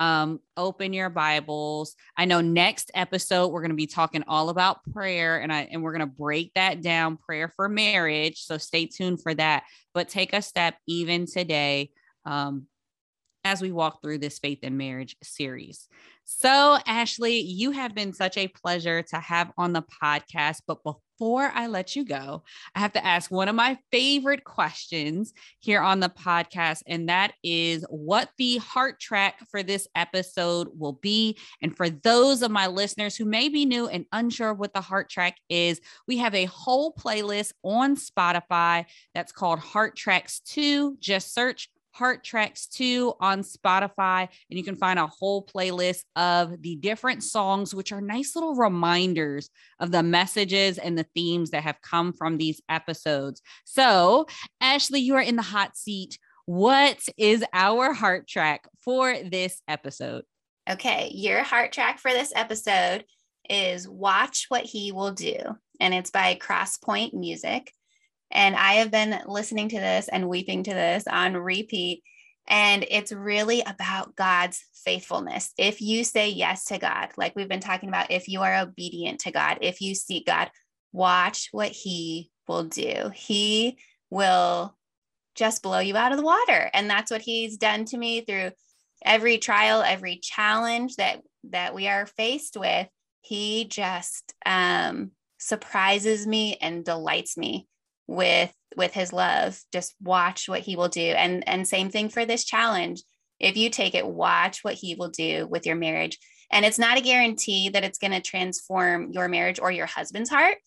um, 0.00 0.40
open 0.56 0.92
your 0.92 1.10
Bibles. 1.10 1.94
I 2.16 2.24
know 2.24 2.40
next 2.40 2.90
episode 2.94 3.48
we're 3.48 3.60
going 3.60 3.70
to 3.70 3.76
be 3.76 3.86
talking 3.86 4.24
all 4.26 4.48
about 4.48 4.84
prayer 4.92 5.40
and 5.40 5.52
I 5.52 5.68
and 5.70 5.82
we're 5.82 5.92
going 5.92 6.08
to 6.08 6.14
break 6.14 6.52
that 6.54 6.82
down 6.82 7.16
prayer 7.16 7.48
for 7.48 7.68
marriage. 7.68 8.42
So 8.42 8.58
stay 8.58 8.86
tuned 8.86 9.22
for 9.22 9.34
that. 9.34 9.64
But 9.92 10.08
take 10.08 10.32
a 10.32 10.42
step 10.42 10.76
even 10.88 11.26
today 11.26 11.90
um, 12.24 12.66
as 13.44 13.60
we 13.60 13.70
walk 13.70 14.02
through 14.02 14.18
this 14.18 14.38
faith 14.38 14.60
and 14.62 14.78
marriage 14.78 15.16
series. 15.22 15.86
So, 16.24 16.78
Ashley, 16.86 17.40
you 17.40 17.72
have 17.72 17.94
been 17.94 18.14
such 18.14 18.38
a 18.38 18.48
pleasure 18.48 19.02
to 19.02 19.16
have 19.16 19.52
on 19.58 19.74
the 19.74 19.84
podcast. 20.02 20.62
But 20.66 20.82
before 20.82 21.50
I 21.54 21.66
let 21.66 21.94
you 21.94 22.04
go, 22.04 22.42
I 22.74 22.80
have 22.80 22.94
to 22.94 23.04
ask 23.04 23.30
one 23.30 23.48
of 23.48 23.54
my 23.54 23.78
favorite 23.92 24.42
questions 24.42 25.34
here 25.60 25.82
on 25.82 26.00
the 26.00 26.08
podcast, 26.08 26.82
and 26.86 27.10
that 27.10 27.34
is 27.44 27.84
what 27.90 28.30
the 28.38 28.56
heart 28.56 29.00
track 29.00 29.46
for 29.50 29.62
this 29.62 29.86
episode 29.94 30.68
will 30.76 30.94
be. 30.94 31.36
And 31.60 31.76
for 31.76 31.90
those 31.90 32.42
of 32.42 32.50
my 32.50 32.68
listeners 32.68 33.16
who 33.16 33.26
may 33.26 33.50
be 33.50 33.66
new 33.66 33.86
and 33.86 34.06
unsure 34.10 34.54
what 34.54 34.72
the 34.72 34.80
heart 34.80 35.10
track 35.10 35.36
is, 35.50 35.80
we 36.08 36.16
have 36.18 36.34
a 36.34 36.46
whole 36.46 36.94
playlist 36.94 37.52
on 37.62 37.96
Spotify 37.96 38.86
that's 39.14 39.32
called 39.32 39.58
Heart 39.58 39.94
Tracks 39.94 40.40
2. 40.40 40.96
Just 41.00 41.34
search 41.34 41.68
Heart 41.94 42.24
Tracks 42.24 42.66
2 42.66 43.14
on 43.20 43.42
Spotify, 43.42 44.28
and 44.50 44.58
you 44.58 44.64
can 44.64 44.74
find 44.74 44.98
a 44.98 45.06
whole 45.06 45.46
playlist 45.46 46.02
of 46.16 46.60
the 46.60 46.74
different 46.76 47.22
songs, 47.22 47.72
which 47.72 47.92
are 47.92 48.00
nice 48.00 48.34
little 48.34 48.56
reminders 48.56 49.48
of 49.78 49.92
the 49.92 50.02
messages 50.02 50.76
and 50.76 50.98
the 50.98 51.06
themes 51.14 51.50
that 51.50 51.62
have 51.62 51.80
come 51.82 52.12
from 52.12 52.36
these 52.36 52.60
episodes. 52.68 53.40
So, 53.64 54.26
Ashley, 54.60 55.00
you 55.00 55.14
are 55.14 55.22
in 55.22 55.36
the 55.36 55.42
hot 55.42 55.76
seat. 55.76 56.18
What 56.46 56.98
is 57.16 57.44
our 57.52 57.92
heart 57.92 58.26
track 58.26 58.68
for 58.82 59.14
this 59.22 59.62
episode? 59.68 60.24
Okay, 60.68 61.10
your 61.14 61.44
heart 61.44 61.72
track 61.72 62.00
for 62.00 62.10
this 62.10 62.32
episode 62.34 63.04
is 63.48 63.88
Watch 63.88 64.46
What 64.48 64.64
He 64.64 64.90
Will 64.90 65.12
Do, 65.12 65.38
and 65.78 65.94
it's 65.94 66.10
by 66.10 66.34
Crosspoint 66.34 67.14
Music. 67.14 67.72
And 68.34 68.56
I 68.56 68.74
have 68.74 68.90
been 68.90 69.18
listening 69.26 69.68
to 69.70 69.78
this 69.78 70.08
and 70.08 70.28
weeping 70.28 70.64
to 70.64 70.74
this 70.74 71.06
on 71.06 71.36
repeat. 71.36 72.02
And 72.46 72.84
it's 72.90 73.12
really 73.12 73.62
about 73.62 74.16
God's 74.16 74.62
faithfulness. 74.84 75.52
If 75.56 75.80
you 75.80 76.04
say 76.04 76.28
yes 76.30 76.64
to 76.66 76.78
God, 76.78 77.10
like 77.16 77.34
we've 77.36 77.48
been 77.48 77.60
talking 77.60 77.88
about, 77.88 78.10
if 78.10 78.28
you 78.28 78.42
are 78.42 78.60
obedient 78.60 79.20
to 79.20 79.30
God, 79.30 79.58
if 79.62 79.80
you 79.80 79.94
seek 79.94 80.26
God, 80.26 80.50
watch 80.92 81.48
what 81.52 81.70
He 81.70 82.30
will 82.46 82.64
do. 82.64 83.10
He 83.14 83.78
will 84.10 84.76
just 85.34 85.62
blow 85.62 85.78
you 85.78 85.96
out 85.96 86.12
of 86.12 86.18
the 86.18 86.24
water. 86.24 86.70
And 86.74 86.90
that's 86.90 87.10
what 87.10 87.22
He's 87.22 87.56
done 87.56 87.84
to 87.86 87.96
me 87.96 88.22
through 88.22 88.50
every 89.04 89.38
trial, 89.38 89.82
every 89.82 90.16
challenge 90.16 90.96
that 90.96 91.20
that 91.50 91.74
we 91.74 91.88
are 91.88 92.06
faced 92.06 92.56
with. 92.56 92.88
He 93.20 93.64
just 93.64 94.34
um, 94.44 95.12
surprises 95.38 96.26
me 96.26 96.58
and 96.60 96.84
delights 96.84 97.38
me 97.38 97.68
with 98.06 98.52
with 98.76 98.92
his 98.92 99.12
love 99.12 99.58
just 99.72 99.94
watch 100.00 100.48
what 100.48 100.60
he 100.60 100.76
will 100.76 100.88
do. 100.88 101.00
And 101.00 101.46
and 101.48 101.66
same 101.66 101.90
thing 101.90 102.08
for 102.08 102.24
this 102.24 102.44
challenge. 102.44 103.02
If 103.40 103.56
you 103.56 103.70
take 103.70 103.94
it 103.94 104.06
watch 104.06 104.62
what 104.62 104.74
he 104.74 104.94
will 104.94 105.10
do 105.10 105.46
with 105.46 105.66
your 105.66 105.76
marriage. 105.76 106.18
And 106.52 106.64
it's 106.64 106.78
not 106.78 106.98
a 106.98 107.02
guarantee 107.02 107.70
that 107.70 107.84
it's 107.84 107.98
going 107.98 108.12
to 108.12 108.20
transform 108.20 109.10
your 109.10 109.28
marriage 109.28 109.58
or 109.60 109.72
your 109.72 109.86
husband's 109.86 110.30
heart 110.30 110.58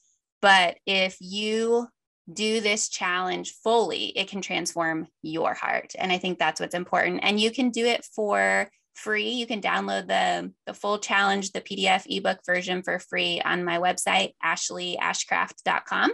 but 0.41 0.77
if 0.85 1.17
you 1.19 1.87
do 2.31 2.59
this 2.59 2.89
challenge 2.89 3.53
fully 3.63 4.07
it 4.17 4.27
can 4.27 4.41
transform 4.41 5.07
your 5.21 5.53
heart. 5.53 5.93
And 5.97 6.11
i 6.11 6.17
think 6.17 6.39
that's 6.39 6.59
what's 6.59 6.75
important. 6.75 7.21
And 7.23 7.39
you 7.39 7.51
can 7.51 7.69
do 7.69 7.85
it 7.85 8.05
for 8.15 8.69
free. 8.95 9.29
You 9.29 9.45
can 9.45 9.61
download 9.61 10.07
the 10.07 10.51
the 10.65 10.73
full 10.73 10.97
challenge 10.97 11.51
the 11.51 11.61
pdf 11.61 12.03
ebook 12.07 12.39
version 12.45 12.81
for 12.81 12.99
free 12.99 13.39
on 13.41 13.63
my 13.63 13.77
website 13.77 14.33
ashleyashcraft.com 14.43 16.11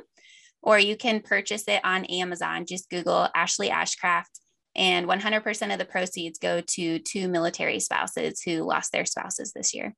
or 0.63 0.80
you 0.80 0.95
can 0.95 1.21
purchase 1.21 1.67
it 1.67 1.82
on 1.84 2.06
Amazon. 2.06 2.65
Just 2.65 2.89
Google 2.89 3.28
Ashley 3.36 3.69
Ashcraft, 3.69 4.39
and 4.76 5.08
100% 5.08 5.71
of 5.71 5.78
the 5.78 5.86
proceeds 5.86 6.39
go 6.39 6.62
to 6.62 6.99
two 6.99 7.28
military 7.28 7.80
spouses 7.80 8.41
who 8.41 8.63
lost 8.63 8.91
their 8.91 9.06
spouses 9.06 9.52
this 9.54 9.73
year. 9.73 9.93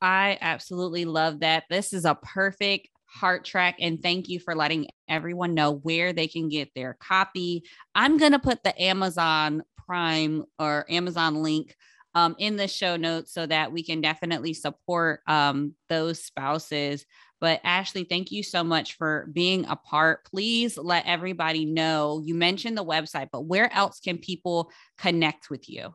I 0.00 0.38
absolutely 0.40 1.04
love 1.04 1.40
that. 1.40 1.64
This 1.68 1.92
is 1.92 2.04
a 2.04 2.14
perfect 2.14 2.88
heart 3.08 3.44
track 3.44 3.76
and 3.80 4.02
thank 4.02 4.28
you 4.28 4.38
for 4.38 4.54
letting 4.54 4.88
everyone 5.08 5.54
know 5.54 5.72
where 5.72 6.12
they 6.12 6.28
can 6.28 6.48
get 6.48 6.70
their 6.74 6.96
copy. 7.00 7.62
I'm 7.94 8.18
going 8.18 8.32
to 8.32 8.38
put 8.38 8.62
the 8.62 8.80
Amazon 8.80 9.62
Prime 9.86 10.44
or 10.58 10.84
Amazon 10.90 11.42
link 11.42 11.74
um, 12.14 12.34
in 12.38 12.56
the 12.56 12.68
show 12.68 12.96
notes 12.96 13.32
so 13.32 13.46
that 13.46 13.72
we 13.72 13.82
can 13.82 14.00
definitely 14.00 14.54
support 14.54 15.20
um, 15.26 15.74
those 15.88 16.22
spouses 16.22 17.04
but 17.40 17.60
Ashley, 17.64 18.04
thank 18.04 18.30
you 18.32 18.42
so 18.42 18.64
much 18.64 18.96
for 18.96 19.28
being 19.32 19.66
a 19.66 19.76
part. 19.76 20.24
Please 20.24 20.78
let 20.78 21.06
everybody 21.06 21.64
know. 21.64 22.22
You 22.24 22.34
mentioned 22.34 22.76
the 22.76 22.84
website, 22.84 23.28
but 23.30 23.44
where 23.44 23.72
else 23.72 24.00
can 24.00 24.18
people 24.18 24.70
connect 24.96 25.50
with 25.50 25.68
you? 25.68 25.94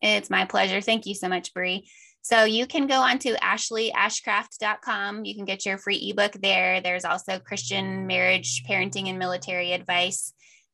It's 0.00 0.30
my 0.30 0.44
pleasure. 0.44 0.80
Thank 0.80 1.06
you 1.06 1.14
so 1.14 1.28
much, 1.28 1.54
Bree. 1.54 1.88
So 2.22 2.44
you 2.44 2.66
can 2.66 2.86
go 2.86 3.00
on 3.00 3.18
to 3.20 3.34
ashleyashcraft.com. 3.34 5.24
You 5.24 5.34
can 5.34 5.44
get 5.44 5.66
your 5.66 5.78
free 5.78 6.10
ebook 6.10 6.32
there. 6.40 6.80
There's 6.80 7.04
also 7.04 7.38
Christian 7.40 8.06
marriage, 8.06 8.62
parenting, 8.68 9.08
and 9.08 9.18
military 9.18 9.72
advice 9.72 10.32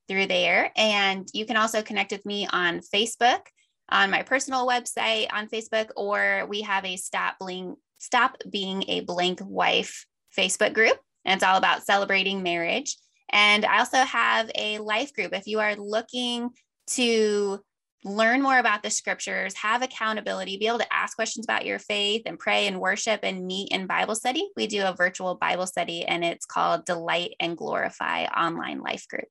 through 0.09 0.27
there. 0.27 0.73
And 0.77 1.27
you 1.33 1.47
can 1.47 1.57
also 1.57 1.83
connect 1.83 2.13
with 2.13 2.27
me 2.27 2.47
on 2.51 2.81
Facebook, 2.81 3.41
on 3.89 4.11
my 4.11 4.23
personal 4.23 4.67
website 4.67 5.29
on 5.33 5.49
Facebook, 5.49 5.89
or 5.97 6.47
we 6.49 6.63
have 6.63 6.85
a 6.85 6.97
Stop 6.97 7.39
Bling 7.39 7.77
Stop 7.99 8.37
Being 8.51 8.85
a 8.89 9.01
Blank 9.01 9.41
Wife 9.43 10.07
Facebook 10.37 10.73
group. 10.73 10.99
And 11.25 11.37
it's 11.37 11.45
all 11.45 11.59
about 11.59 11.85
celebrating 11.85 12.43
marriage. 12.43 12.97
And 13.31 13.65
I 13.65 13.81
also 13.81 13.99
have 13.99 14.51
a 14.55 14.79
life 14.79 15.13
group. 15.13 15.35
If 15.35 15.47
you 15.47 15.61
are 15.61 15.77
looking 15.77 16.51
to 16.89 17.61
learn 18.05 18.41
more 18.41 18.59
about 18.59 18.83
the 18.83 18.91
scriptures, 18.91 19.55
have 19.57 19.83
accountability, 19.83 20.57
be 20.57 20.69
able 20.69 20.79
to 20.79 20.93
ask 20.93 21.17
questions 21.17 21.45
about 21.45 21.67
your 21.67 21.79
faith 21.79 22.23
and 22.27 22.39
pray 22.39 22.67
and 22.67 22.81
worship 22.81 23.21
and 23.23 23.47
meet 23.47 23.73
in 23.73 23.87
Bible 23.87 24.15
study, 24.15 24.49
we 24.57 24.67
do 24.67 24.85
a 24.85 24.95
virtual 24.97 25.35
Bible 25.35 25.67
study 25.67 26.05
and 26.05 26.25
it's 26.25 26.47
called 26.47 26.87
Delight 26.87 27.33
and 27.41 27.57
Glorify 27.57 28.25
Online 28.25 28.81
Life 28.81 29.07
Group. 29.09 29.27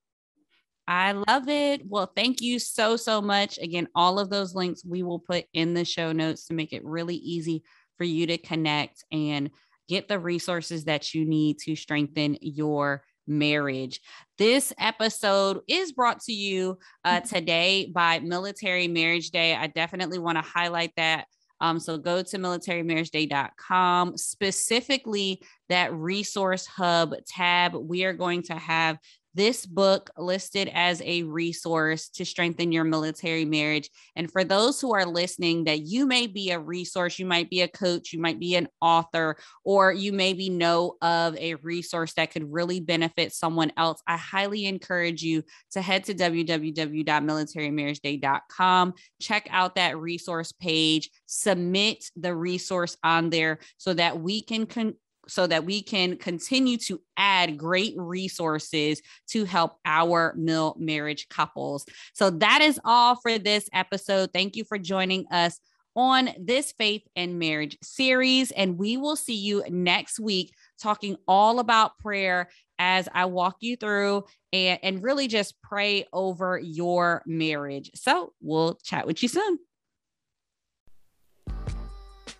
I 0.87 1.11
love 1.11 1.49
it. 1.49 1.81
Well, 1.85 2.11
thank 2.15 2.39
you 2.41 2.59
so, 2.59 2.95
so 2.95 3.21
much. 3.21 3.57
Again, 3.57 3.87
all 3.93 4.19
of 4.19 4.29
those 4.29 4.55
links 4.55 4.85
we 4.85 5.03
will 5.03 5.19
put 5.19 5.45
in 5.53 5.73
the 5.73 5.83
show 5.83 6.13
notes 6.13 6.45
to 6.45 6.53
make 6.53 6.71
it 6.71 6.85
really 6.85 7.15
easy 7.15 7.63
for 7.97 8.03
you 8.03 8.27
to 8.27 8.37
connect 8.37 9.03
and 9.11 9.49
get 9.87 10.07
the 10.07 10.19
resources 10.19 10.85
that 10.85 11.13
you 11.13 11.25
need 11.25 11.59
to 11.59 11.75
strengthen 11.75 12.37
your 12.41 13.03
marriage. 13.27 14.01
This 14.37 14.73
episode 14.79 15.59
is 15.67 15.91
brought 15.91 16.21
to 16.21 16.33
you 16.33 16.77
uh, 17.03 17.17
mm-hmm. 17.17 17.35
today 17.35 17.91
by 17.93 18.19
Military 18.19 18.87
Marriage 18.87 19.31
Day. 19.31 19.55
I 19.55 19.67
definitely 19.67 20.19
want 20.19 20.37
to 20.37 20.41
highlight 20.41 20.93
that. 20.97 21.25
Um, 21.59 21.79
so 21.79 21.97
go 21.97 22.21
to 22.21 22.37
militarymarriageday.com, 22.37 24.17
specifically 24.17 25.41
that 25.69 25.93
resource 25.93 26.67
hub 26.67 27.13
tab. 27.27 27.73
We 27.75 28.03
are 28.03 28.13
going 28.13 28.43
to 28.43 28.53
have 28.53 28.99
this 29.37 29.65
book 29.67 30.09
listed 30.17 30.69
as 30.73 30.99
a 31.05 31.21
resource 31.23 32.09
to 32.09 32.25
strengthen 32.25 32.71
your 32.71 32.83
military 32.83 33.45
marriage. 33.45 33.91
And 34.15 34.31
for 34.31 34.43
those 34.43 34.81
who 34.81 34.95
are 34.95 35.05
listening, 35.05 35.65
that 35.65 35.81
you 35.81 36.07
may 36.07 36.25
be 36.25 36.49
a 36.49 36.59
resource, 36.59 37.19
you 37.19 37.27
might 37.27 37.47
be 37.49 37.61
a 37.61 37.67
coach, 37.67 38.11
you 38.11 38.19
might 38.19 38.39
be 38.39 38.55
an 38.55 38.67
author, 38.81 39.37
or 39.63 39.93
you 39.93 40.11
maybe 40.11 40.49
know 40.49 40.95
of 41.03 41.37
a 41.37 41.53
resource 41.55 42.13
that 42.13 42.31
could 42.31 42.51
really 42.51 42.79
benefit 42.79 43.31
someone 43.31 43.71
else, 43.77 44.01
I 44.07 44.17
highly 44.17 44.65
encourage 44.65 45.21
you 45.21 45.43
to 45.71 45.83
head 45.83 46.05
to 46.05 46.15
www.militarymarriageday.com, 46.15 48.93
check 49.21 49.47
out 49.51 49.75
that 49.75 49.99
resource 49.99 50.51
page, 50.51 51.11
submit 51.27 52.09
the 52.15 52.35
resource 52.35 52.97
on 53.03 53.29
there 53.29 53.59
so 53.77 53.93
that 53.93 54.19
we 54.19 54.41
can 54.41 54.65
con- 54.65 54.95
so 55.27 55.47
that 55.47 55.65
we 55.65 55.81
can 55.81 56.17
continue 56.17 56.77
to 56.77 57.01
add 57.17 57.57
great 57.57 57.93
resources 57.97 59.01
to 59.29 59.45
help 59.45 59.77
our 59.85 60.33
mil 60.37 60.75
marriage 60.79 61.27
couples. 61.29 61.85
So 62.13 62.29
that 62.29 62.61
is 62.61 62.79
all 62.85 63.15
for 63.15 63.37
this 63.37 63.69
episode. 63.73 64.31
Thank 64.33 64.55
you 64.55 64.63
for 64.63 64.77
joining 64.77 65.27
us 65.27 65.59
on 65.95 66.29
this 66.39 66.73
faith 66.77 67.01
and 67.15 67.39
marriage 67.39 67.75
series. 67.81 68.51
And 68.51 68.77
we 68.77 68.97
will 68.97 69.15
see 69.15 69.35
you 69.35 69.63
next 69.67 70.19
week 70.19 70.53
talking 70.79 71.17
all 71.27 71.59
about 71.59 71.97
prayer 71.97 72.49
as 72.77 73.09
I 73.11 73.25
walk 73.25 73.57
you 73.61 73.75
through 73.75 74.25
and, 74.53 74.79
and 74.83 75.03
really 75.03 75.27
just 75.27 75.59
pray 75.63 76.05
over 76.13 76.59
your 76.59 77.23
marriage. 77.25 77.89
So 77.95 78.33
we'll 78.41 78.75
chat 78.83 79.07
with 79.07 79.23
you 79.23 79.29
soon. 79.29 79.57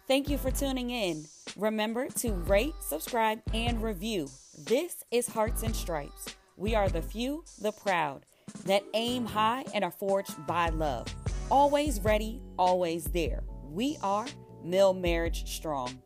Thank 0.07 0.29
you 0.29 0.37
for 0.37 0.51
tuning 0.51 0.89
in. 0.89 1.25
Remember 1.57 2.07
to 2.07 2.31
rate, 2.31 2.75
subscribe, 2.79 3.41
and 3.53 3.83
review. 3.83 4.29
This 4.57 5.03
is 5.11 5.27
Hearts 5.27 5.63
and 5.63 5.75
Stripes. 5.75 6.33
We 6.55 6.75
are 6.75 6.87
the 6.87 7.01
few, 7.01 7.43
the 7.61 7.73
proud, 7.73 8.25
that 8.63 8.85
aim 8.93 9.25
high 9.25 9.65
and 9.73 9.83
are 9.83 9.91
forged 9.91 10.47
by 10.47 10.69
love. 10.69 11.13
Always 11.51 11.99
ready, 11.99 12.41
always 12.57 13.03
there. 13.03 13.43
We 13.69 13.97
are 14.01 14.27
Mil 14.63 14.93
Marriage 14.93 15.53
Strong. 15.53 16.01